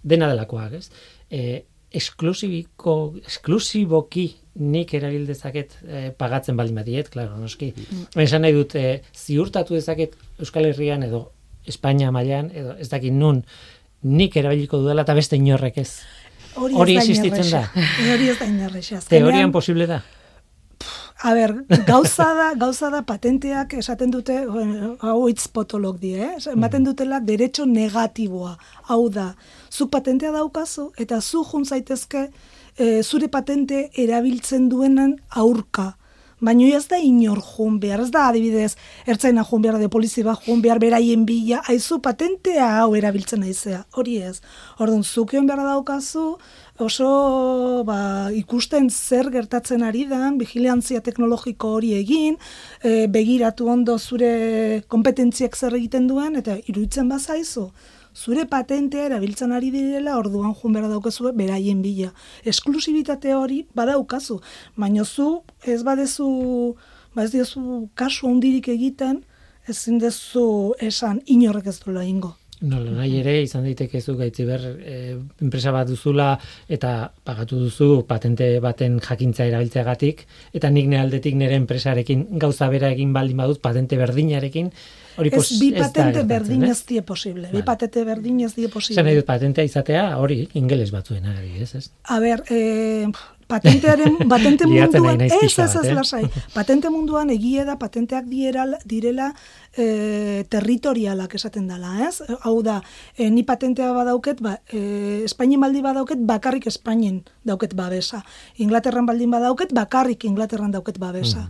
[0.01, 0.89] dena delakoak, ez?
[1.29, 4.27] Eh, esklusibiko, esklusiboki
[4.59, 7.71] nik erabil dezaket eh, pagatzen baldin badiet, klaro, noski.
[7.77, 8.05] Mm.
[8.23, 11.27] Esan nahi dut, eh, ziurtatu dezaket Euskal Herrian edo
[11.67, 13.41] Espainia mailan edo ez dakit nun
[14.07, 15.91] nik erabiliko dudala eta beste inorrek ez.
[16.57, 17.87] Hori, Hori da existitzen inerresa.
[18.13, 19.01] Hori ez da inerresa.
[19.09, 20.01] Teorian posible da.
[21.23, 24.35] A ber, gauza da, gauza da patenteak esaten dute,
[25.01, 26.35] hau hitz potolog die, eh?
[26.51, 28.53] Ematen dutela derecho negatiboa.
[28.91, 29.31] Hau da,
[29.71, 32.27] zuk patentea daukazu eta zu jun zaitezke
[32.77, 35.95] e, zure patente erabiltzen duenan aurka.
[36.37, 38.75] Baina ez da inor jun behar, ez da adibidez,
[39.09, 43.79] ertzaina jun behar, de polizi bat jun behar, beraien bila, aizu patentea hau erabiltzen naizea,
[43.97, 44.35] hori ez.
[44.77, 46.35] Orduan, zukion behar daukazu,
[46.79, 52.37] oso ba, ikusten zer gertatzen ari dan, vigilantzia teknologiko hori egin,
[52.83, 57.67] e, begiratu ondo zure kompetentziak zer egiten duen, eta iruditzen bazaizu,
[58.13, 62.11] zure patentea erabiltzen ari direla, orduan jun behar daukazu beraien bila.
[62.45, 64.39] Esklusibitate hori badaukazu,
[64.75, 66.75] baina zu ez badezu,
[67.13, 69.23] ba ez diozu kasu handirik egiten,
[69.67, 72.35] ezin dezu esan inorrek ez duela ingo.
[72.61, 74.93] Nola nahi ere izan daiteke zu gaitzi ber e,
[75.45, 76.31] enpresa bat duzula
[76.67, 80.23] eta pagatu duzu patente baten jakintza erabiltzeagatik
[80.57, 84.71] eta nik ne aldetik nire enpresarekin gauza bera egin baldin badut patente berdinarekin
[85.17, 86.85] hori Ez pos, bi ez da patente berdin ez?
[86.89, 89.15] die posible, bi patente berdin ez die nahi posible.
[89.19, 91.75] dut patentea izatea hori ingeles batzuen ari, ez?
[91.75, 91.89] ez?
[92.09, 93.05] A ber, eh,
[93.47, 95.93] patentearen, patente munduan, ez, ez, ez, eh?
[95.95, 96.23] lasai.
[96.53, 99.31] Patente munduan egie da, patenteak direla, direla
[99.75, 102.21] e, territorialak esaten dela, ez?
[102.43, 102.81] Hau da,
[103.15, 108.23] e, ni patentea badauket, ba, e, Espainien baldin badauket, bakarrik Espainien dauket babesa.
[108.63, 111.47] Inglaterran baldin badauket, bakarrik Inglaterran dauket babesa.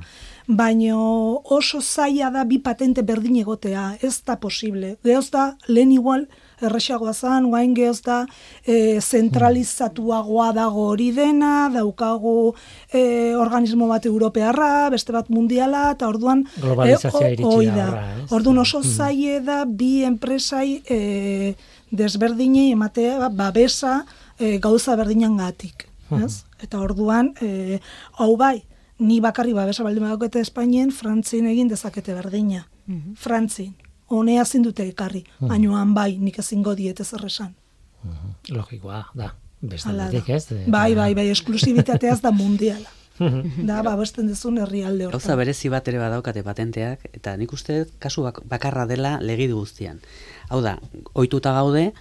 [0.48, 4.96] Baino oso zaila da bi patente berdin egotea, ez da posible.
[5.04, 6.28] Geoz da, lehen igual,
[6.62, 8.26] erresagoa zan, guain geoz da,
[8.66, 12.54] e, zentralizatuagoa dago hori dena, daukagu
[12.92, 16.46] e, organismo bat europearra, beste bat mundiala, eta orduan...
[16.62, 18.06] Globalizazioa o- iritsi hoi da horra?
[18.38, 21.56] Orduan oso zaie da bi enpresai e,
[21.92, 24.02] desberdinei ematea ba, babesa
[24.40, 25.88] e, gauza berdinan gatik.
[26.24, 26.44] Ez?
[26.64, 27.80] Eta orduan, e,
[28.18, 28.64] hau bai,
[29.00, 32.66] ni bakarri babesa baldin badaukete Espainien, Frantzin egin dezakete berdina.
[33.20, 33.76] Frantzin.
[34.08, 37.54] Honea ezin dute ekarri, baino han bai, nik ezingo diet ez erresan.
[38.50, 39.34] Logikoa da.
[39.62, 40.10] Beste Hala da.
[40.12, 40.52] aldetik, ez?
[40.52, 42.88] Eh, Bai, bai, bai, esklusibitateaz da mundiala.
[43.66, 45.38] da, babesten dezun herrialde Gauza hortan.
[45.40, 49.98] berezi bat ere badaukate patenteak, eta nik uste kasu bak- bakarra dela legidu guztian.
[50.50, 50.76] Hau da,
[51.16, 51.92] ohituta gaude,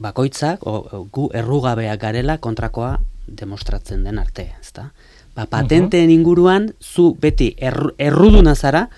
[0.00, 2.96] bakoitzak, o, gu errugabeak garela kontrakoa
[3.28, 4.92] demostratzen den arte, ezta?
[5.36, 8.88] Ba, patenteen inguruan, zu beti erru, erruduna zara,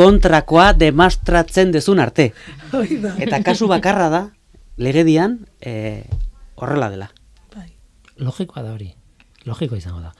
[0.00, 2.30] kontrakoa demostratzen dezun arte.
[3.20, 4.22] Eta kasu bakarra da,
[4.80, 6.04] legedian, e,
[6.56, 7.10] horrela dela.
[7.52, 7.68] Bai.
[8.24, 8.90] Logikoa da hori.
[9.44, 10.14] Logikoa izango da.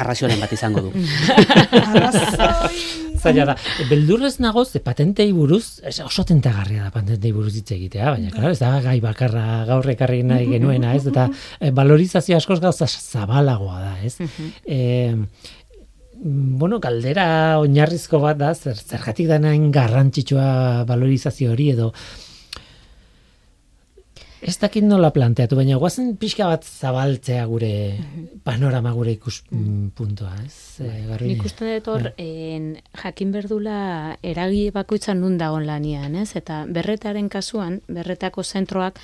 [0.00, 0.92] Arrazioaren bat izango du.
[1.82, 3.02] Arrazoi...
[3.22, 3.54] Zaila da.
[3.90, 8.58] Beldurrez nago ze patentei buruz, oso tentagarria da patentei buruz hitz egitea, baina claro, ez
[8.58, 11.04] da gai bakarra gaur ekarri nahi genuena, ez?
[11.12, 11.28] Eta
[11.60, 14.16] e, valorizazio askoz gauza zabalagoa da, ez?
[14.64, 14.80] E,
[16.22, 21.90] bueno, galdera oinarrizko bat da, zer, zergatik da nain garrantzitsua valorizazio hori edo
[24.42, 27.74] Ez dakit nola planteatu, baina guazen pixka bat zabaltzea gure
[28.42, 30.82] panorama gure ikuspuntua, ez?
[30.82, 31.36] E, Garbiñe?
[31.36, 32.72] Nik uste dut hor, en,
[33.04, 33.76] jakin berdula
[34.18, 36.32] eragi bakoitzan nun dagoen lanian, ez?
[36.34, 38.98] Eta berretaren kasuan, berretako zentroak,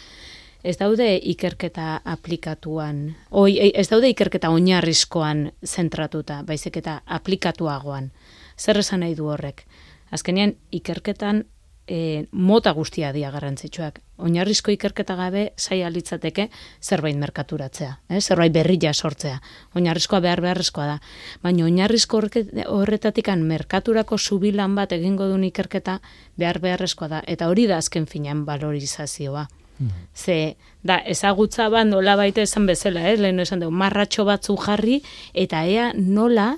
[0.64, 8.11] ez daude ikerketa aplikatuan, oi, ez daude ikerketa oinarrizkoan zentratuta, baizik eta aplikatuagoan.
[8.59, 9.64] Zer esan nahi du horrek?
[10.11, 11.44] Azkenean, ikerketan
[11.88, 14.01] e, mota guztia dia garrantzitsuak.
[14.18, 16.49] Oinarrizko ikerketa gabe saia litzateke
[16.83, 18.21] zerbait merkaturatzea, eh?
[18.21, 19.38] zerbait berria sortzea.
[19.79, 20.99] Oinarrizkoa behar beharrezkoa da.
[21.42, 22.23] Baina oinarrizko
[22.66, 26.01] horretatikan merkaturako subilan bat egingo duen ikerketa
[26.37, 27.23] behar beharrezkoa da.
[27.27, 29.47] Eta hori da azken finean valorizazioa.
[30.14, 33.16] Ze, da, ezagutza bat nola baita esan bezala, eh?
[33.16, 35.02] lehen esan dugu, marratxo batzu jarri,
[35.35, 36.56] eta ea nola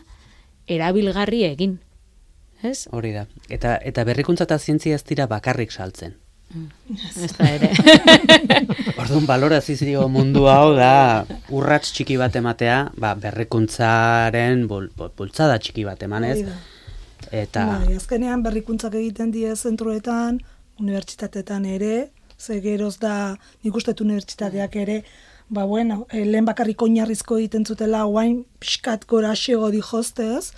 [0.67, 1.79] erabilgarri egin.
[2.63, 2.87] Ez?
[2.93, 3.27] Hori da.
[3.49, 6.17] Eta, eta berrikuntza eta zientzia ez dira bakarrik saltzen.
[7.23, 7.71] Ez da ere.
[9.01, 15.85] Orduan balorazio mundu hau da urrats txiki bat ematea, ba, berrikuntzaren bul, bul- bultzada txiki
[15.87, 16.41] bat emanez.
[17.31, 20.41] Eta Bai, azkenean berrikuntzak egiten die zentroetan,
[20.81, 22.11] unibertsitateetan ere,
[22.41, 25.03] ze geroz da, nik uste unibertsitateak ere,
[25.49, 30.53] ba bueno, eh, lehen bakarrik oinarrizko egiten zutela, guain pixkat gora xego dijostez,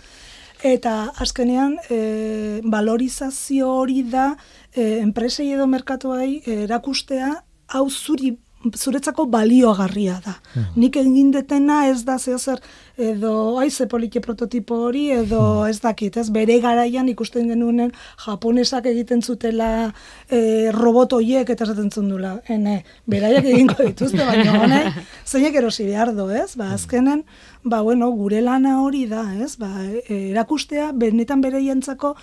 [0.63, 4.37] eta azkenean e, valorizazio hori da
[4.73, 7.35] e, enpresei edo merkatuai eh, erakustea
[7.75, 8.37] hau zuri
[8.71, 10.35] zuretzako balioagarria da.
[10.77, 12.61] Nik egin detena ez da zeozer
[12.97, 17.93] edo aize polike prototipo hori edo ez dakit, ez bere garaian ikusten genuenen
[18.27, 19.93] japonesak egiten zutela
[20.29, 22.37] e, robot hoiek eta esaten zundula.
[22.49, 26.53] Ene, beraiek egingo dituzte, baina honek zeinek erosi behar do, ez?
[26.57, 27.25] Ba, azkenen,
[27.65, 29.57] ba, bueno, gure lana hori da, ez?
[29.57, 29.73] Ba,
[30.07, 32.15] e, erakustea, benetan bereientzako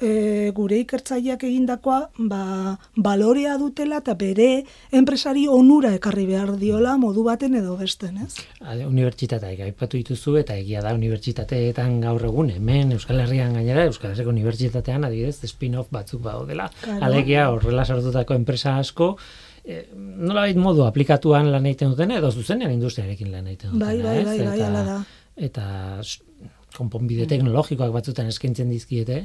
[0.00, 7.22] e, gure ikertzaileak egindakoa ba, balorea dutela eta bere enpresari onura ekarri behar diola modu
[7.24, 8.34] baten edo besten, ez?
[8.86, 14.30] Unibertsitateak aipatu dituzu eta egia da unibertsitateetan gaur egun hemen Euskal Herrian gainera Euskal Herriko
[14.34, 16.70] Unibertsitatean adibidez spin-off batzuk badaudela.
[16.82, 17.04] Claro.
[17.04, 19.16] Alegia horrela sortutako enpresa asko
[19.64, 23.80] eh, nolabait modu aplikatuan lan egiten duten edo zuzenean industriarekin lan egiten duten.
[23.86, 24.98] Bai, bai, bai, bai, hala da.
[25.36, 25.64] Eta
[26.02, 26.20] s-
[26.76, 29.24] konponbide teknologikoak batzutan eskaintzen dizkiete.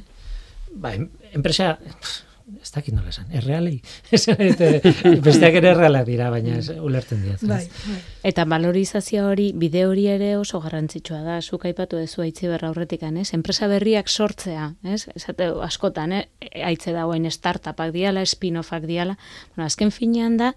[0.79, 0.95] Ba,
[1.35, 1.75] enpresa
[2.61, 3.77] ez dakit nola esan, errealei.
[4.11, 4.69] Eta
[5.23, 7.37] besteak ere errealak dira, baina ez, ulertzen diaz.
[7.45, 7.97] Bai, bai.
[8.31, 13.19] Eta valorizazio hori, bide hori ere oso garrantzitsua da, zuk aipatu dezu aitzi berra aurretikan,
[13.21, 13.29] ez?
[13.37, 15.03] Enpresa berriak sortzea, ez?
[15.15, 16.25] Esate askotan, eh?
[16.65, 19.17] aitze dagoen startupak diala, spin-offak diala.
[19.53, 20.53] Bueno, azken finean da,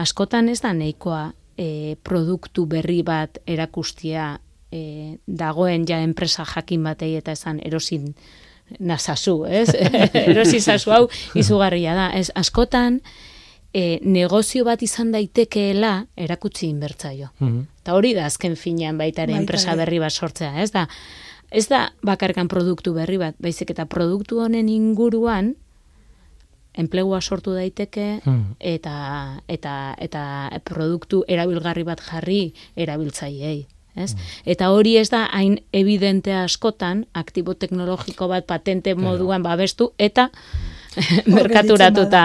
[0.00, 1.26] askotan ez da nahikoa
[1.58, 4.34] e, produktu berri bat erakustia
[4.70, 8.12] e, dagoen ja enpresa jakin batei eta esan erosin
[8.78, 9.68] nazazu, ez?
[10.28, 12.10] Erosi zazu hau izugarria da.
[12.16, 13.00] Ez, askotan,
[13.74, 17.32] e, negozio bat izan daitekeela erakutsi inbertzaio.
[17.40, 17.60] Mhm.
[17.82, 20.88] Eta hori da azken finean baita ere enpresa berri bat sortzea, ez da?
[21.50, 25.54] Ez da bakarkan produktu berri bat, baizik eta produktu honen inguruan
[26.74, 28.56] enplegua sortu daiteke Hmm.
[28.58, 33.66] eta eta eta produktu erabilgarri bat jarri erabiltzaileei,
[33.96, 34.14] ez?
[34.44, 40.30] Eta hori ez da hain evidente askotan aktibo teknologiko bat patente moduan babestu eta
[41.26, 42.20] merkaturatuta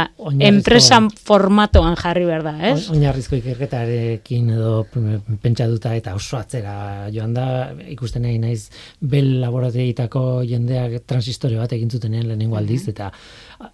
[0.46, 2.84] enpresan formatoan jarri behar da, ez?
[2.90, 7.48] Oin- Oinarrizko ikerketarekin edo p- pentsatuta eta oso atzera joan da,
[7.90, 8.70] ikusten nahi naiz
[9.02, 13.10] bel laborategietako jendeak transistore bat egin zutenean lehenengo aldiz, eta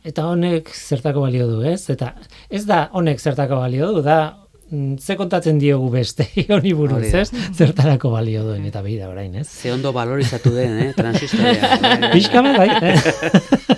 [0.08, 1.90] eta honek zertako balio du, ez?
[1.90, 2.14] Eta
[2.50, 4.45] ez da honek zertako balio du, da mm,
[5.00, 7.30] ze kontatzen diogu beste honi buruz, ez?
[7.54, 9.48] Zertarako balio duen, eta behi da orain, ez?
[9.48, 11.78] ze ondo valorizatu den, eh, transistorea.
[12.14, 12.96] Pixka bat, bai.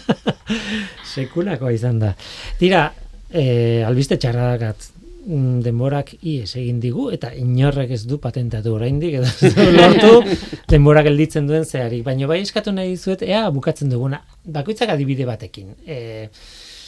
[1.14, 2.14] Sekulakoa izan da.
[2.60, 2.86] Tira,
[3.32, 4.88] eh, albiste txarradat
[5.26, 10.38] mm, denborak ies egin digu eta inorrek ez du patentatu oraindik edo ez du lortu
[10.72, 12.06] denborak gelditzen duen zeharik.
[12.08, 15.76] Baina bai eskatu nahi dizuet, ea bukatzen duguna, bakoitzak adibide batekin.
[15.84, 16.30] E,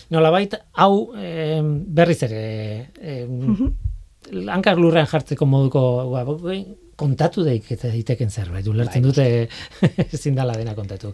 [0.09, 1.59] nolabait, hau e,
[1.99, 2.43] berriz ere
[2.95, 3.19] e,
[4.31, 6.59] hankak lurrean jartzeko moduko ba, bai,
[6.99, 9.11] kontatu daik eta daiteken zerbait, ulertzen Bai.
[9.11, 9.49] dute
[10.15, 11.13] ezin dala dena kontatu.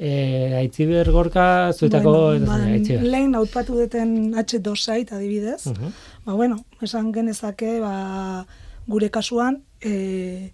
[0.00, 3.02] E, Aitziber gorka zuetako Bueno, ba, Aitziber.
[3.04, 5.92] lehen autpatu duten H2 site adibidez, Mhm.
[6.24, 8.46] ba, bueno, esan genezake, ba,
[8.88, 10.50] gure kasuan, e,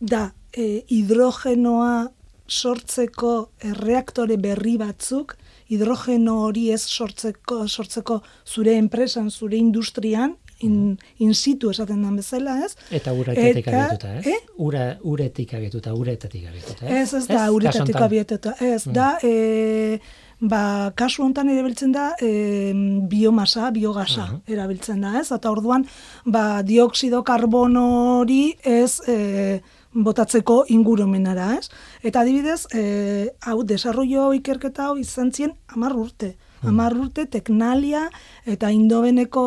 [0.00, 2.10] da, e, hidrogenoa
[2.46, 5.36] sortzeko erreaktore berri batzuk,
[5.68, 12.58] hidrogeno hori ez sortzeko, sortzeko zure enpresan, zure industrian, in, in situ esaten den bezala,
[12.64, 12.74] ez?
[12.90, 14.26] Eta uretetik agetuta, ez?
[14.26, 14.38] eh?
[14.56, 17.02] Ura, uretik agetuta, uretatik agetuta, ez?
[17.02, 18.54] Ez, ez da, uretatik abietuta.
[18.64, 19.98] Ez, da, e,
[20.40, 22.72] ba, kasu hontan erabiltzen da e,
[23.10, 25.28] biomasa, biogasa erabiltzen da, ez?
[25.34, 25.86] Eta orduan,
[26.24, 27.86] ba, dioksido karbono
[28.20, 29.60] hori ez e,
[29.92, 31.68] botatzeko ingurumenara, ez?
[32.04, 36.34] Eta adibidez, e, hau, desarrollo ikerketa hau izan zien amar urte.
[36.64, 38.06] Amar urte teknalia
[38.48, 39.42] eta indobeneko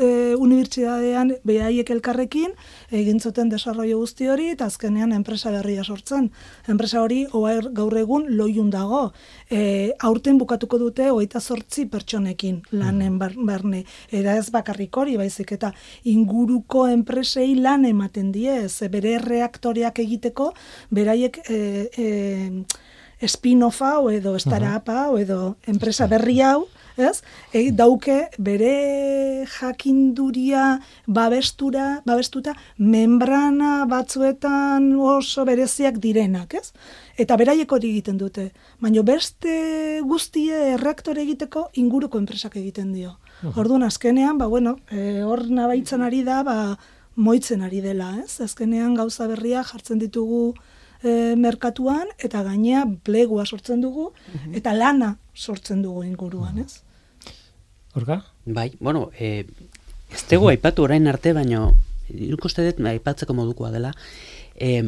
[0.00, 2.54] e, unibertsitatean behaiek elkarrekin
[2.96, 6.30] egin zuten desarrollo guzti hori eta azkenean enpresa berria sortzen.
[6.68, 9.12] Enpresa hori oair gaur egun loiun dago.
[9.50, 13.84] E, aurten bukatuko dute hogeita zortzi pertsonekin lanen bar- barne.
[14.10, 15.74] Eta ez bakarrik hori baizik eta
[16.04, 20.52] inguruko enpresei lan ematen die, ze bere reaktoreak egiteko
[20.90, 21.60] beraiek e,
[21.96, 22.08] e,
[23.26, 26.66] spin-off hau edo startup hau edo enpresa berri hau
[27.00, 27.22] ez?
[27.52, 36.72] E, dauke bere jakinduria babestura, babestuta membrana batzuetan oso bereziak direnak, ez?
[37.20, 38.50] Eta beraiek hori egiten dute.
[38.80, 43.16] Baina beste guztie erreaktore egiteko inguruko enpresak egiten dio.
[43.56, 46.76] Orduan azkenean, ba bueno, e, hor nabaitzen ari da, ba
[47.16, 48.40] moitzen ari dela, ez?
[48.44, 50.54] Azkenean gauza berria jartzen ditugu
[51.02, 54.10] e, merkatuan eta gainea plegua sortzen dugu
[54.54, 56.82] eta lana sortzen dugu inguruan, ez?
[57.94, 58.22] Orga?
[58.44, 59.46] Bai, bueno, e,
[60.10, 61.72] ez dugu aipatu orain arte, baino
[62.10, 63.92] irukoste dut aipatzeko modukoa dela.
[64.54, 64.82] E,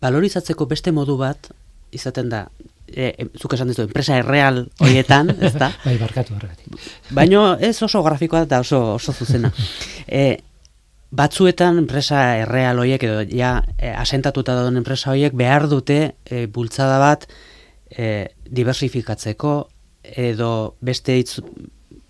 [0.00, 1.50] valorizatzeko beste modu bat
[1.94, 2.44] izaten da,
[2.86, 5.72] e, e, zuk esan dizu, enpresa erreal hoietan, ez da?
[5.84, 6.78] Bai, barkatu horregatik.
[7.16, 9.52] Baino ez oso grafikoa eta oso, oso zuzena.
[10.06, 10.38] E,
[11.10, 16.98] batzuetan enpresa erreal hoiek edo ja e, asentatuta dauden enpresa hoiek behar dute e, bultzada
[17.02, 17.26] bat
[17.90, 19.54] e, diversifikatzeko
[20.02, 21.40] edo beste hitz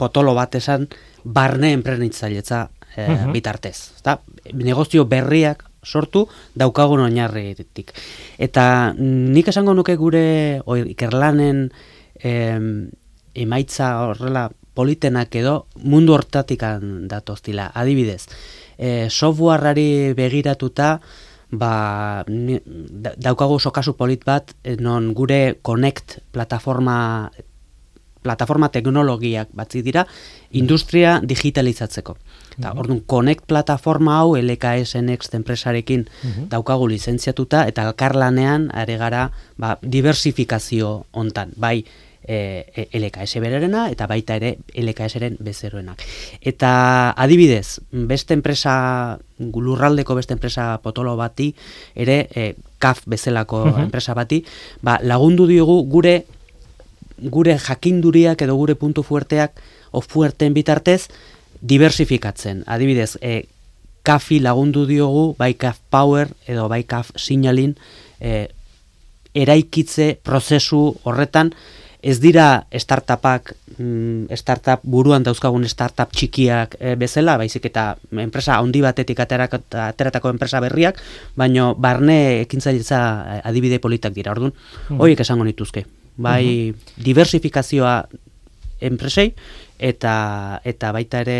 [0.01, 0.87] potolo bat esan
[1.25, 3.33] barne enprenitzailetza e, Mhm.
[3.33, 3.93] bitartez.
[3.97, 4.21] Ezta?
[4.53, 7.93] Negozio berriak sortu daukagun oinarritik.
[8.39, 11.71] Eta nik esango nuke gure oi, ikerlanen
[12.21, 12.91] em,
[13.35, 17.71] emaitza horrela politenak edo mundu hortatikan datoztila.
[17.75, 18.27] Adibidez,
[18.81, 20.97] e, softwareari begiratuta
[21.53, 22.25] ba,
[23.17, 27.31] daukagu oso kasu polit bat eh, non gure Connect plataforma
[28.21, 30.05] plataforma teknologiak batzi dira
[30.53, 32.19] industria digitalizatzeko.
[32.59, 36.05] Eta, orduan, Connect plataforma hau LKS Next enpresarekin
[36.53, 41.81] daukagu lizentziatuta eta elkarlanean are gara ba, diversifikazio hontan, bai
[42.31, 46.05] e, e, LKS bererena eta baita ere LKS-eren bezeroenak.
[46.47, 46.71] Eta
[47.19, 51.51] adibidez, beste enpresa, lurraldeko beste enpresa potolo bati,
[51.99, 54.45] ere e, CAF bezalako enpresa bati,
[54.81, 56.21] ba, lagundu diogu gure
[57.21, 59.59] gure jakinduriak edo gure puntu fuerteak
[59.91, 61.11] o fuerten bitartez
[61.61, 62.63] diversifikatzen.
[62.71, 63.43] Adibidez, e,
[64.07, 67.75] kafi lagundu diogu, bai kaf power edo bai kaf signalin
[68.23, 68.47] e,
[69.35, 71.53] eraikitze prozesu horretan
[72.03, 78.81] ez dira startupak, mm, startup buruan dauzkagun startup txikiak e, bezala, baizik eta enpresa handi
[78.81, 81.01] batetik aterak- ateratako enpresa berriak,
[81.37, 83.01] baino barne ekintzailetza
[83.37, 84.33] eh, adibide politak dira.
[84.33, 84.55] Orduan,
[84.97, 85.85] horiek esango nituzke.
[86.21, 87.95] Bai, diversifikazioa
[88.81, 89.31] enpresei
[89.79, 91.39] eta eta baita ere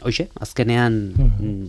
[0.00, 1.66] hoixe, azkenean mm,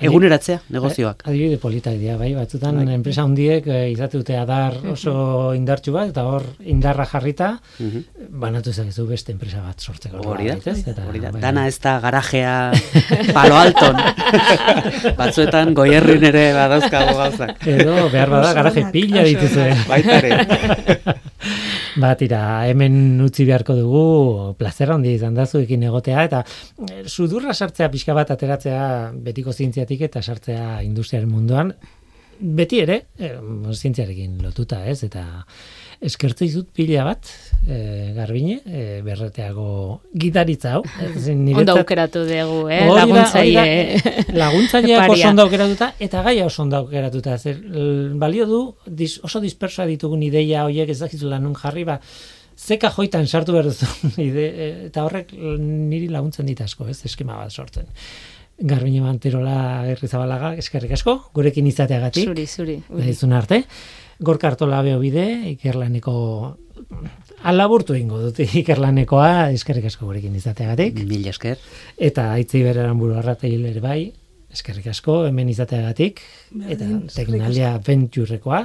[0.00, 1.22] eguneratzea negozioak.
[1.28, 6.42] Adibide politak dira, bai, batzutan enpresa hundiek e, izate adar oso indartsu bat, eta hor
[6.64, 8.04] indarra jarrita, Mhm.
[8.30, 10.18] banatu zakezu beste enpresa bat sortzeko.
[10.24, 10.56] Hori da,
[11.08, 11.30] hori da.
[11.30, 12.72] bai, Dana ez da garajea
[13.36, 13.96] palo alton.
[15.16, 17.66] Batzuetan goierrin ere badauzkago gauzak.
[17.66, 19.74] Edo, behar bada, garaje pila dituzue.
[19.88, 21.20] Baita ere.
[22.00, 22.40] Ba, tira,
[22.70, 24.02] hemen utzi beharko dugu,
[24.56, 26.42] plazera handi izan da zuekin egotea, eta
[26.86, 28.84] eh, sudurra sartzea pixka bat ateratzea
[29.26, 31.74] betiko zientziatik eta sartzea industriaren munduan,
[32.60, 33.34] beti ere, eh,
[33.74, 35.26] zientziarekin lotuta, ez, eta
[36.00, 37.28] eskertu izut pila bat,
[37.68, 40.82] eh, garbine, eh, berreteago gitaritza hau.
[41.04, 42.80] niretzat- Ondo aukeratu dugu, eh?
[42.88, 44.00] Laguntzaile.
[44.96, 45.14] paria.
[45.14, 47.38] oso ondo aukeratuta eta gaia oso ondo aukeratuta.
[47.38, 47.60] Zer,
[48.16, 52.00] balio du dis, oso dispersoa ditugun ideia horiek ez dakizula nun jarri ba
[52.60, 53.86] zeka joitan sartu behar duzu
[54.20, 57.86] e, eta horrek niri laguntzen dit asko, ez, eskema bat sortzen.
[58.60, 62.28] Garbine Manterola Gerrizabalaga, eskerrik asko, gurekin izateagatik.
[62.28, 62.76] Zuri, zuri.
[62.92, 63.62] Daizun arte.
[64.20, 66.14] Gorka Artola beho bide, ikerlaneko
[67.48, 70.98] alaburtu ingo dut ikerlanekoa, eskerrik asko gurekin izateagatik.
[71.08, 71.60] Mil esker.
[71.96, 74.00] Eta aitzi bereran buru arrateil ere bai,
[74.52, 76.20] eskerrik asko, hemen izateagatik,
[76.68, 78.64] eta Teknalia Venturekoa,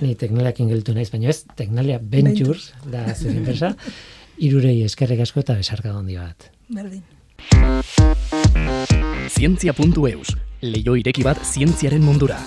[0.00, 3.74] ni Teknaliakin geltu naiz, baina ez, Teknalia Ventures, da zure enpresa,
[4.38, 6.48] irurei eskerrik asko eta besarka handi bat.
[6.72, 7.02] Berdin.
[9.34, 12.38] Zientzia.eus, leio ireki bat zientziaren mundura.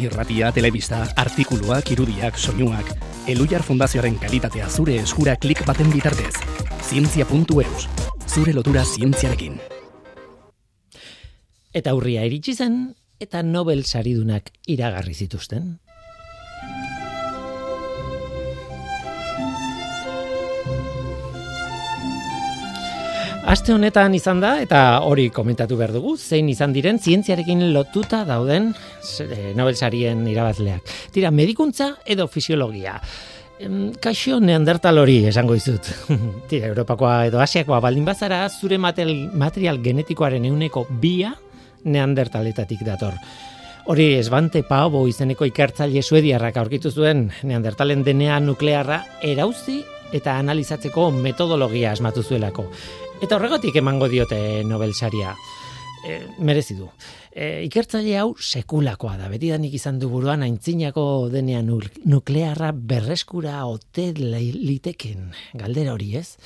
[0.00, 2.88] Irratia, telebista, artikuluak, irudiak, soinuak,
[3.28, 6.32] Elujar Fundazioaren kalitatea zure eskura klik baten bitartez.
[6.88, 7.84] Zientzia.eus,
[8.24, 9.58] zure lotura zientziarekin.
[11.76, 12.80] Eta urria iritsi zen,
[13.20, 15.76] eta Nobel saridunak iragarri zituzten.
[23.50, 28.68] Aste honetan izan da, eta hori komentatu behar dugu, zein izan diren zientziarekin lotuta dauden
[29.24, 30.92] eh, Nobel sarien irabazleak.
[31.10, 32.94] Tira, medikuntza edo fisiologia.
[33.98, 35.90] Kaixo neandertal hori esango izut.
[36.52, 41.34] Tira, Europakoa edo Asiakoa baldin bazara, zure material, material genetikoaren euneko bia
[41.90, 43.18] neandertaletatik dator.
[43.90, 49.80] Hori esbante Paavo izeneko ikertzaile suediarrak aurkitu zuen neandertalen DNA nuklearra erauzi
[50.14, 52.70] eta analizatzeko metodologia asmatu zuelako.
[53.20, 55.34] Eta horregatik emango diote Nobel saria.
[56.08, 56.86] E, merezi du.
[57.28, 59.28] E, ikertzaile hau sekulakoa da.
[59.28, 61.68] Betidanik izan du buruan aintzinako denean
[62.08, 65.28] nuklearra berreskura ote liteken
[65.60, 66.38] galdera hori, ez?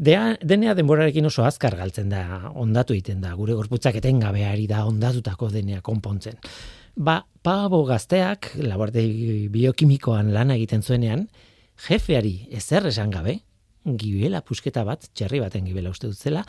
[0.00, 2.24] Dea, denea denborarekin oso azkar galtzen da,
[2.56, 6.40] ondatu egiten da, gure gorputzak etengabeari da ondatutako denea konpontzen.
[6.96, 9.04] Ba, pabo gazteak, laborte
[9.52, 11.28] biokimikoan lana egiten zuenean,
[11.84, 13.42] jefeari ezer esan gabe,
[13.84, 16.44] gibela pusketa bat, txerri baten gibela uste dut zela,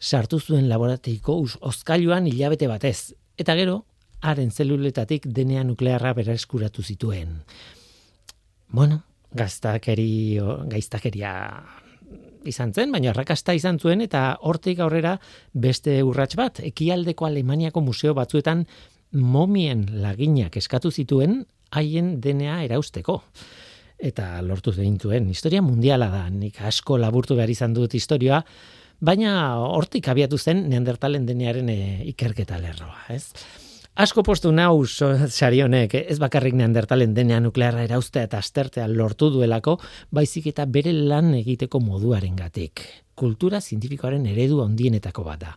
[0.00, 3.14] sartu zuen laborateiko oskailuan hilabete batez.
[3.38, 3.82] Eta gero,
[4.20, 7.42] haren zeluletatik denea nuklearra eskuratu zituen.
[8.68, 9.02] Bueno,
[9.34, 11.62] gaztakeri, gaiztakeria
[12.44, 15.18] izan zen, baina arrakasta izan zuen eta hortik aurrera
[15.52, 18.66] beste urrats bat, ekialdeko Alemaniako museo batzuetan
[19.12, 23.22] momien laginak eskatu zituen haien denea erausteko
[23.98, 25.28] eta lortu zeintuen.
[25.30, 28.42] Historia mundiala da, nik asko laburtu behar izan dut historia,
[29.00, 31.78] baina hortik abiatu zen neandertalen denearen e,
[32.12, 33.24] ikerketa lerroa, ez?
[33.98, 39.80] Asko postu nau sarionek, ez bakarrik neandertalen denea nuklearra erauztea eta astertea lortu duelako,
[40.14, 42.84] baizik eta bere lan egiteko moduaren gatik.
[43.18, 45.56] Kultura zientifikoaren eredu ondienetako bat da.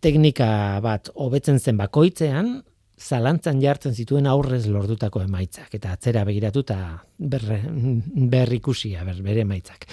[0.00, 2.62] Teknika bat hobetzen zen bakoitzean,
[3.00, 6.76] zalantzan jartzen zituen aurrez lordutako emaitzak eta atzera begiratuta
[7.16, 7.62] berre,
[8.32, 9.86] berrikusia ber, bere emaitzak.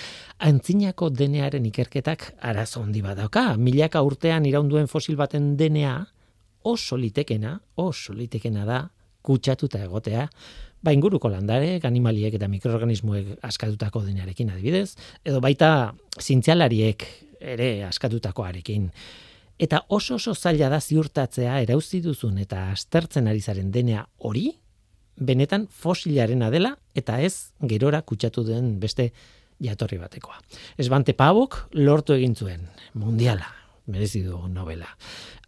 [0.47, 5.97] Antzinako denearen ikerketak arazo handi badauka, milaka urtean iraunduen fosil baten denea
[6.67, 8.81] oso litekena, oso litekena da
[9.23, 10.27] kutsatuta egotea,
[10.83, 14.95] ba inguruko landare, animaliek eta mikroorganismoek askatutako denearekin adibidez,
[15.25, 17.07] edo baita zintzialariek
[17.39, 18.91] ere askatutakoarekin.
[19.57, 24.51] Eta oso oso zaila da ziurtatzea erauzi duzun eta aztertzen ari zaren denea hori,
[25.17, 29.11] benetan fosilarena dela eta ez gerora kutsatu den beste
[29.59, 30.37] jatorri batekoa.
[30.77, 33.49] Ez bante pabok lortu egin zuen, mundiala,
[33.87, 34.91] merezi du novela.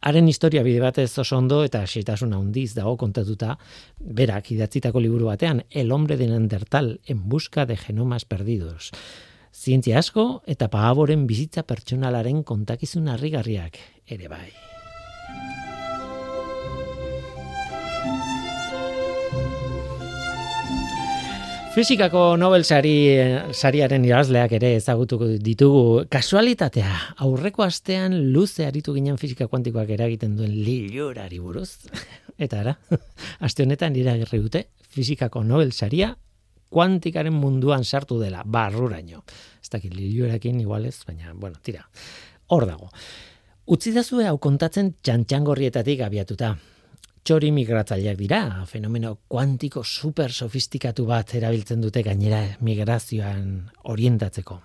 [0.01, 3.59] Haren historia bide batez oso ondo eta xetasun handiz dago kontatuta,
[3.99, 8.91] berak idatzitako liburu batean, El hombre de Neandertal en busca de genomas perdidos
[9.53, 14.49] zientzia asko eta pagaboren bizitza pertsonalaren kontakizun harrigarriak ere bai.
[21.69, 22.91] Fizikako Nobel sari,
[23.53, 25.83] sariaren irazleak ere ezagutuko ditugu.
[26.11, 31.77] Kasualitatea, aurreko astean luze aritu ginen fizika kuantikoak eragiten duen lilurari buruz.
[32.43, 32.73] Eta ara,
[33.45, 36.15] aste honetan iragerri dute fizikako Nobel saria
[36.69, 39.23] kuantikaren munduan sartu dela, barruraino.
[39.61, 41.85] Ez dakit, lilioerekin igualez, baina, bueno, tira,
[42.47, 42.89] hor dago.
[43.69, 46.55] Utsi dazue hau kontatzen txantxangorrietatik abiatuta.
[47.25, 53.51] Txori migratzaileak dira, fenomeno kuantiko super sofistikatu bat erabiltzen dute gainera migrazioan
[53.91, 54.57] orientatzeko.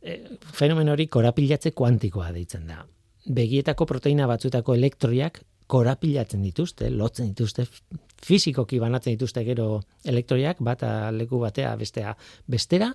[0.00, 0.16] E,
[0.56, 2.80] fenomeno hori korapilatze kuantikoa deitzen da.
[3.28, 5.42] Begietako proteina batzuetako elektroiak
[5.72, 7.64] korapilatzen dituzte, lotzen dituzte,
[8.22, 12.12] fizikoki banatzen dituzte gero elektroiak, bata leku batea bestea
[12.46, 12.92] bestera,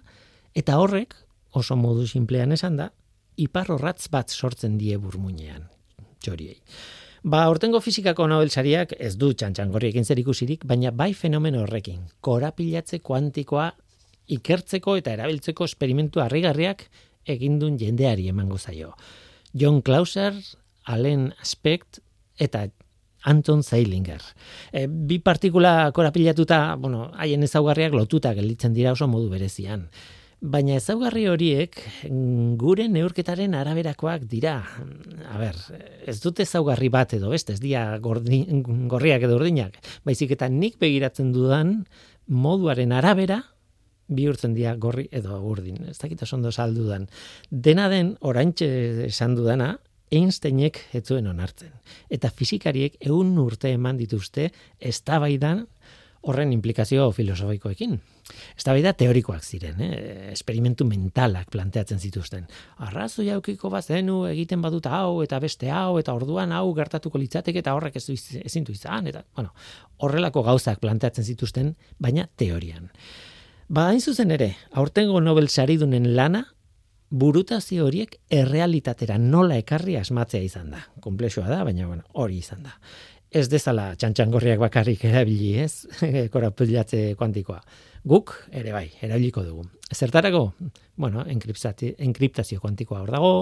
[0.56, 1.16] eta horrek,
[1.58, 2.92] oso modu simplean esan da,
[3.42, 5.66] iparrorratz bat sortzen die burmuinean,
[6.22, 6.58] txoriei.
[7.28, 13.00] Ba, ortengo fizikako Nobel sariak ez du txantxangorri zer ikusirik, baina bai fenomeno horrekin, korapilatze
[13.00, 13.72] kuantikoa
[14.38, 16.86] ikertzeko eta erabiltzeko esperimentu harrigarriak
[17.26, 18.94] egindun jendeari emango zaio.
[19.54, 20.34] John Clauser,
[20.86, 22.00] Allen Specht
[22.38, 22.68] eta
[23.28, 24.22] Anton Zeilinger.
[24.72, 29.88] E, bi partikula korapilatuta, bueno, haien ezaugarriak lotuta gelditzen dira oso modu berezian.
[30.38, 31.80] Baina ezaugarri horiek
[32.62, 34.60] gure neurketaren araberakoak dira.
[35.34, 35.58] A ber,
[36.06, 39.80] ez dute ezaugarri bat edo beste, ez dira gorriak edo urdinak.
[40.06, 41.80] Baizik eta nik begiratzen dudan
[42.30, 43.42] moduaren arabera
[44.08, 45.88] bihurtzen dira gorri edo urdin.
[45.90, 47.10] Ez dakit oso saldudan.
[47.50, 49.80] Dena den, oraintxe esan dudana,
[50.12, 51.72] Einsteinek ez zuen onartzen.
[52.10, 55.66] Eta fizikariek egun urte eman dituzte eztabaidan
[56.28, 57.98] horren implikazio filosofikoekin.
[58.58, 60.32] Eztabaida teorikoak ziren, eh?
[60.34, 62.48] esperimentu mentalak planteatzen zituzten.
[62.84, 67.76] Arrazo jaukiko bazenu egiten badut hau eta beste hau eta orduan hau gertatuko litzateke eta
[67.78, 68.10] horrek ez
[68.44, 69.54] ezin du izan eta bueno,
[70.04, 72.92] horrelako gauzak planteatzen zituzten, baina teorian.
[73.68, 76.46] Ba, hain zuzen ere, aurtengo Nobel saridunen lana
[77.10, 80.82] burutazio horiek errealitatera nola ekarri asmatzea izan da.
[81.04, 82.76] Komplexua da, baina bueno, hori izan da.
[83.32, 85.88] Ez dezala txantxangorriak bakarrik erabili, ez?
[86.34, 87.60] Korapilatze kuantikoa.
[88.08, 89.66] Guk ere bai, erabiliko dugu.
[89.94, 90.54] Zertarako?
[90.96, 93.34] Bueno, enkriptazio kuantikoa hor dago,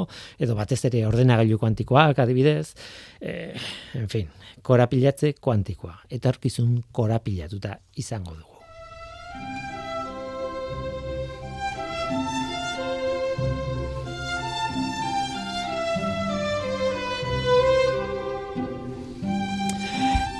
[0.41, 2.74] edo batez ere ordenagailu kuantikoak adibidez.
[3.22, 3.53] Eh,
[3.93, 5.99] en fin, korapilatze kuantikoa.
[6.09, 8.55] Etorkizun korapilatuta izango dugu.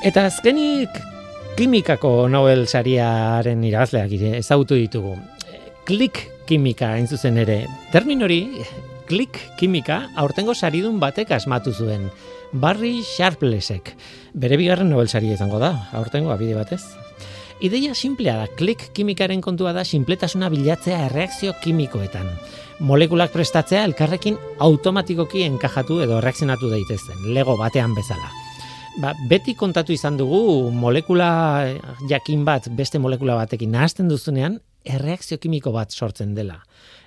[0.06, 1.00] Eta azkenik
[1.58, 5.16] kimikako Nobel sariaren irabazleak ire ezagutu ditugu.
[5.90, 7.64] Klik kimika hain zuzen ere.
[7.90, 8.38] Termin hori,
[9.10, 12.12] klik kimika, aurtengo saridun batek asmatu zuen.
[12.54, 13.96] Barry Sharplesek.
[14.38, 16.84] Bere bigarren Nobel sari izango da, aurtengo abide batez.
[17.66, 22.30] Ideia simplea da, klik kimikaren kontua da simpletasuna bilatzea erreakzio kimikoetan.
[22.78, 28.45] Molekulak prestatzea elkarrekin automatikoki enkajatu edo reakzionatu daitezen, lego batean bezala.
[28.96, 31.28] Ba, beti kontatu izan dugu molekula
[32.08, 34.56] jakin bat beste molekula batekin nahazten duzunean,
[34.88, 36.62] erreakzio kimiko bat sortzen dela.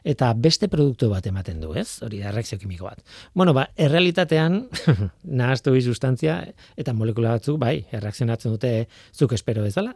[0.05, 2.03] Eta beste produktu bat ematen du, ez?
[2.05, 3.01] Hori da, erreakzio kimiko bat.
[3.33, 4.59] Bueno, ba, errealitatean,
[5.41, 6.37] nahaztu bi sustantzia,
[6.77, 8.73] eta molekula batzuk, bai, erreakzionatzen dute
[9.17, 9.95] zuk espero bezala.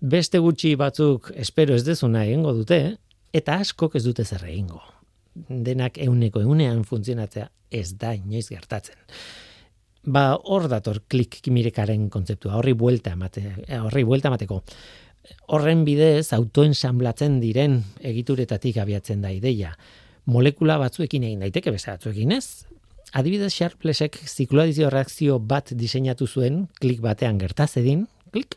[0.00, 2.80] Beste gutxi batzuk espero ez dezuna egingo dute,
[3.36, 4.80] eta askok ez dute zer egingo.
[5.36, 8.96] Denak euneko eunean funtzionatzea ez da inoiz gertatzen
[10.06, 14.62] ba hor dator klik kimirekaren kontzeptua, horri buelta emate, eh, horri buelta emateko.
[15.50, 19.74] Horren bidez autoensamblatzen diren egituretatik abiatzen da ideia.
[20.26, 22.66] Molekula batzuekin egin daiteke beste batzuekin ez?
[23.16, 28.56] Adibidez Sharplesek zikloadizio reakzio bat diseinatu zuen klik batean gertazedin, klik.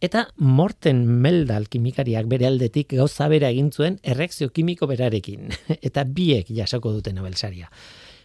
[0.00, 5.50] Eta Morten Meldal kimikariak bere aldetik gauza bera egin zuen erreakzio kimiko berarekin
[5.90, 7.68] eta biek jasoko dute Nobelsaria.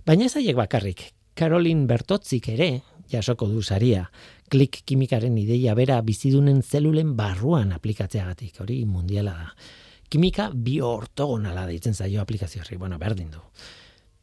[0.06, 2.70] Baina ez haiek bakarrik, Caroline Bertotzik ere
[3.12, 4.06] jasoko du saria.
[4.50, 9.50] Klik kimikaren ideia bera bizidunen zelulen barruan aplikatzeagatik, hori mundiala da.
[10.10, 13.42] Kimika bioortogonala deitzen zaio aplikazio horri, bueno, berdin du.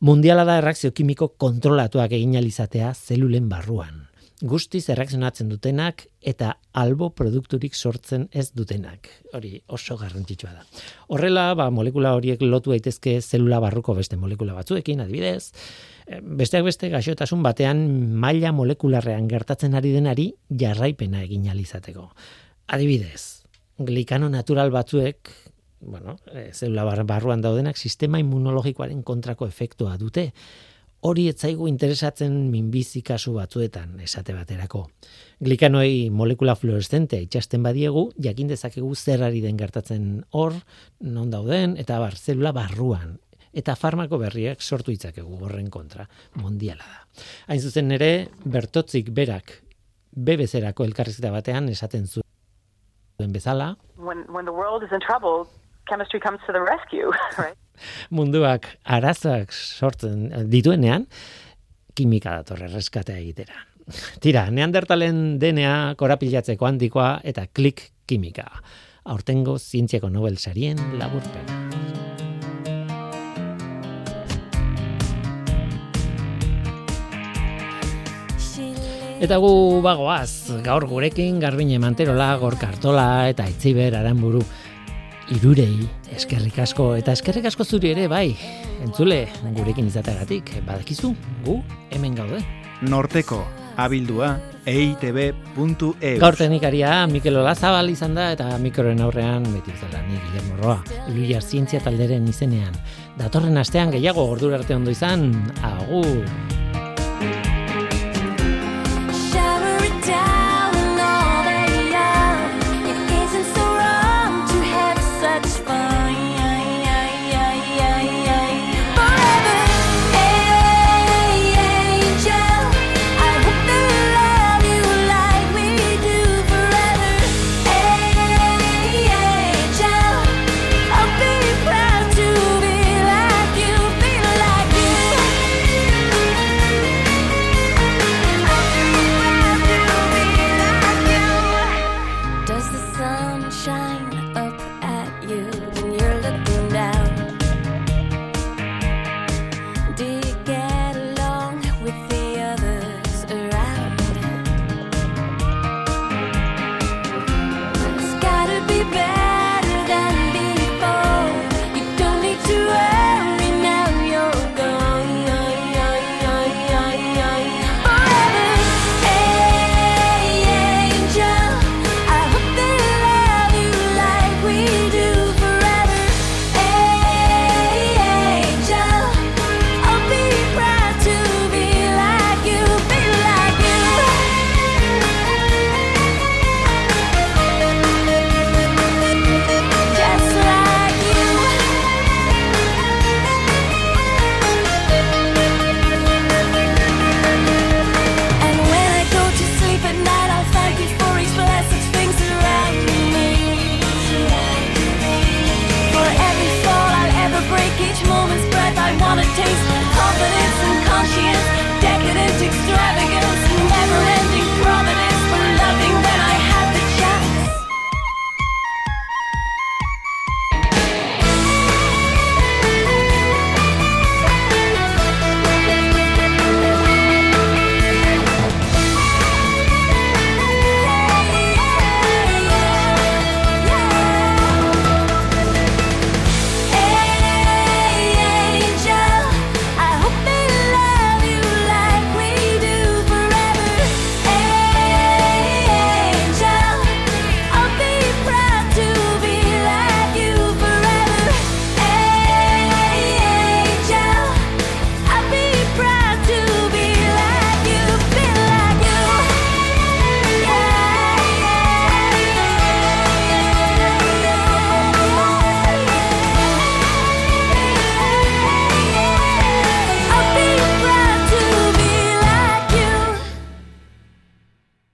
[0.00, 4.06] Mundiala da erreakzio kimiko kontrolatuak egin alizatea zelulen barruan.
[4.42, 9.06] Guztiz erreakzionatzen dutenak eta albo produkturik sortzen ez dutenak.
[9.38, 10.64] Hori oso garrantzitsua da.
[11.14, 15.52] Horrela, ba, molekula horiek lotu daitezke zelula barruko beste molekula batzuekin, adibidez,
[16.22, 17.84] besteak beste gaixotasun batean
[18.18, 22.08] maila molekularrean gertatzen ari denari jarraipena egin alizateko.
[22.74, 23.44] Adibidez,
[23.78, 25.30] glikano natural batzuek,
[25.82, 30.32] bueno, e, zelula barruan daudenak sistema immunologikoaren kontrako efektua dute.
[31.02, 34.84] Hori etzaigu interesatzen minbizi kasu batzuetan esate baterako.
[35.42, 40.54] Glikanoei molekula fluorescente itxasten badiegu, jakin dezakegu zer ari den gertatzen hor,
[41.00, 43.18] non dauden, eta bar, zelula barruan
[43.52, 46.06] eta farmako berriak sortu itzakegu horren kontra
[46.40, 47.00] mundiala da.
[47.52, 49.58] Hain zuzen ere, bertotzik berak
[50.12, 53.74] bebezerako elkarrizketa batean esaten zuen bezala.
[53.96, 55.48] When, when the world is in trouble,
[55.88, 57.56] chemistry comes to the rescue, right?
[58.10, 61.06] Munduak arazak sortzen dituenean,
[61.94, 63.66] kimika datorre reskatea egitera.
[64.22, 68.46] Tira, neandertalen DNA korapilatzeko handikoa eta klik kimika.
[69.10, 71.58] Aurtengo zientziako Nobel sarien laburpena.
[79.22, 84.40] Eta gu bagoaz, gaur gurekin garbine manterola, gor kartola eta itziber aranburu
[85.36, 85.88] irurei.
[86.12, 88.34] Eskerrik asko eta eskerrik asko zuri ere bai.
[88.84, 89.24] Entzule
[89.56, 91.14] gurekin izateagatik badakizu
[91.46, 91.58] gu
[91.90, 92.42] hemen gaude.
[92.82, 93.42] Norteko
[93.78, 94.34] abildua
[94.68, 100.78] eitb.eu Gaur teknikaria Mikel Olazabal izan da eta mikroen aurrean beti zela ni Guillermo Roa.
[101.10, 102.76] Luia Zientzia talderen izenean.
[103.18, 105.30] Datorren astean gehiago ordura arte ondo izan.
[105.66, 106.26] Agur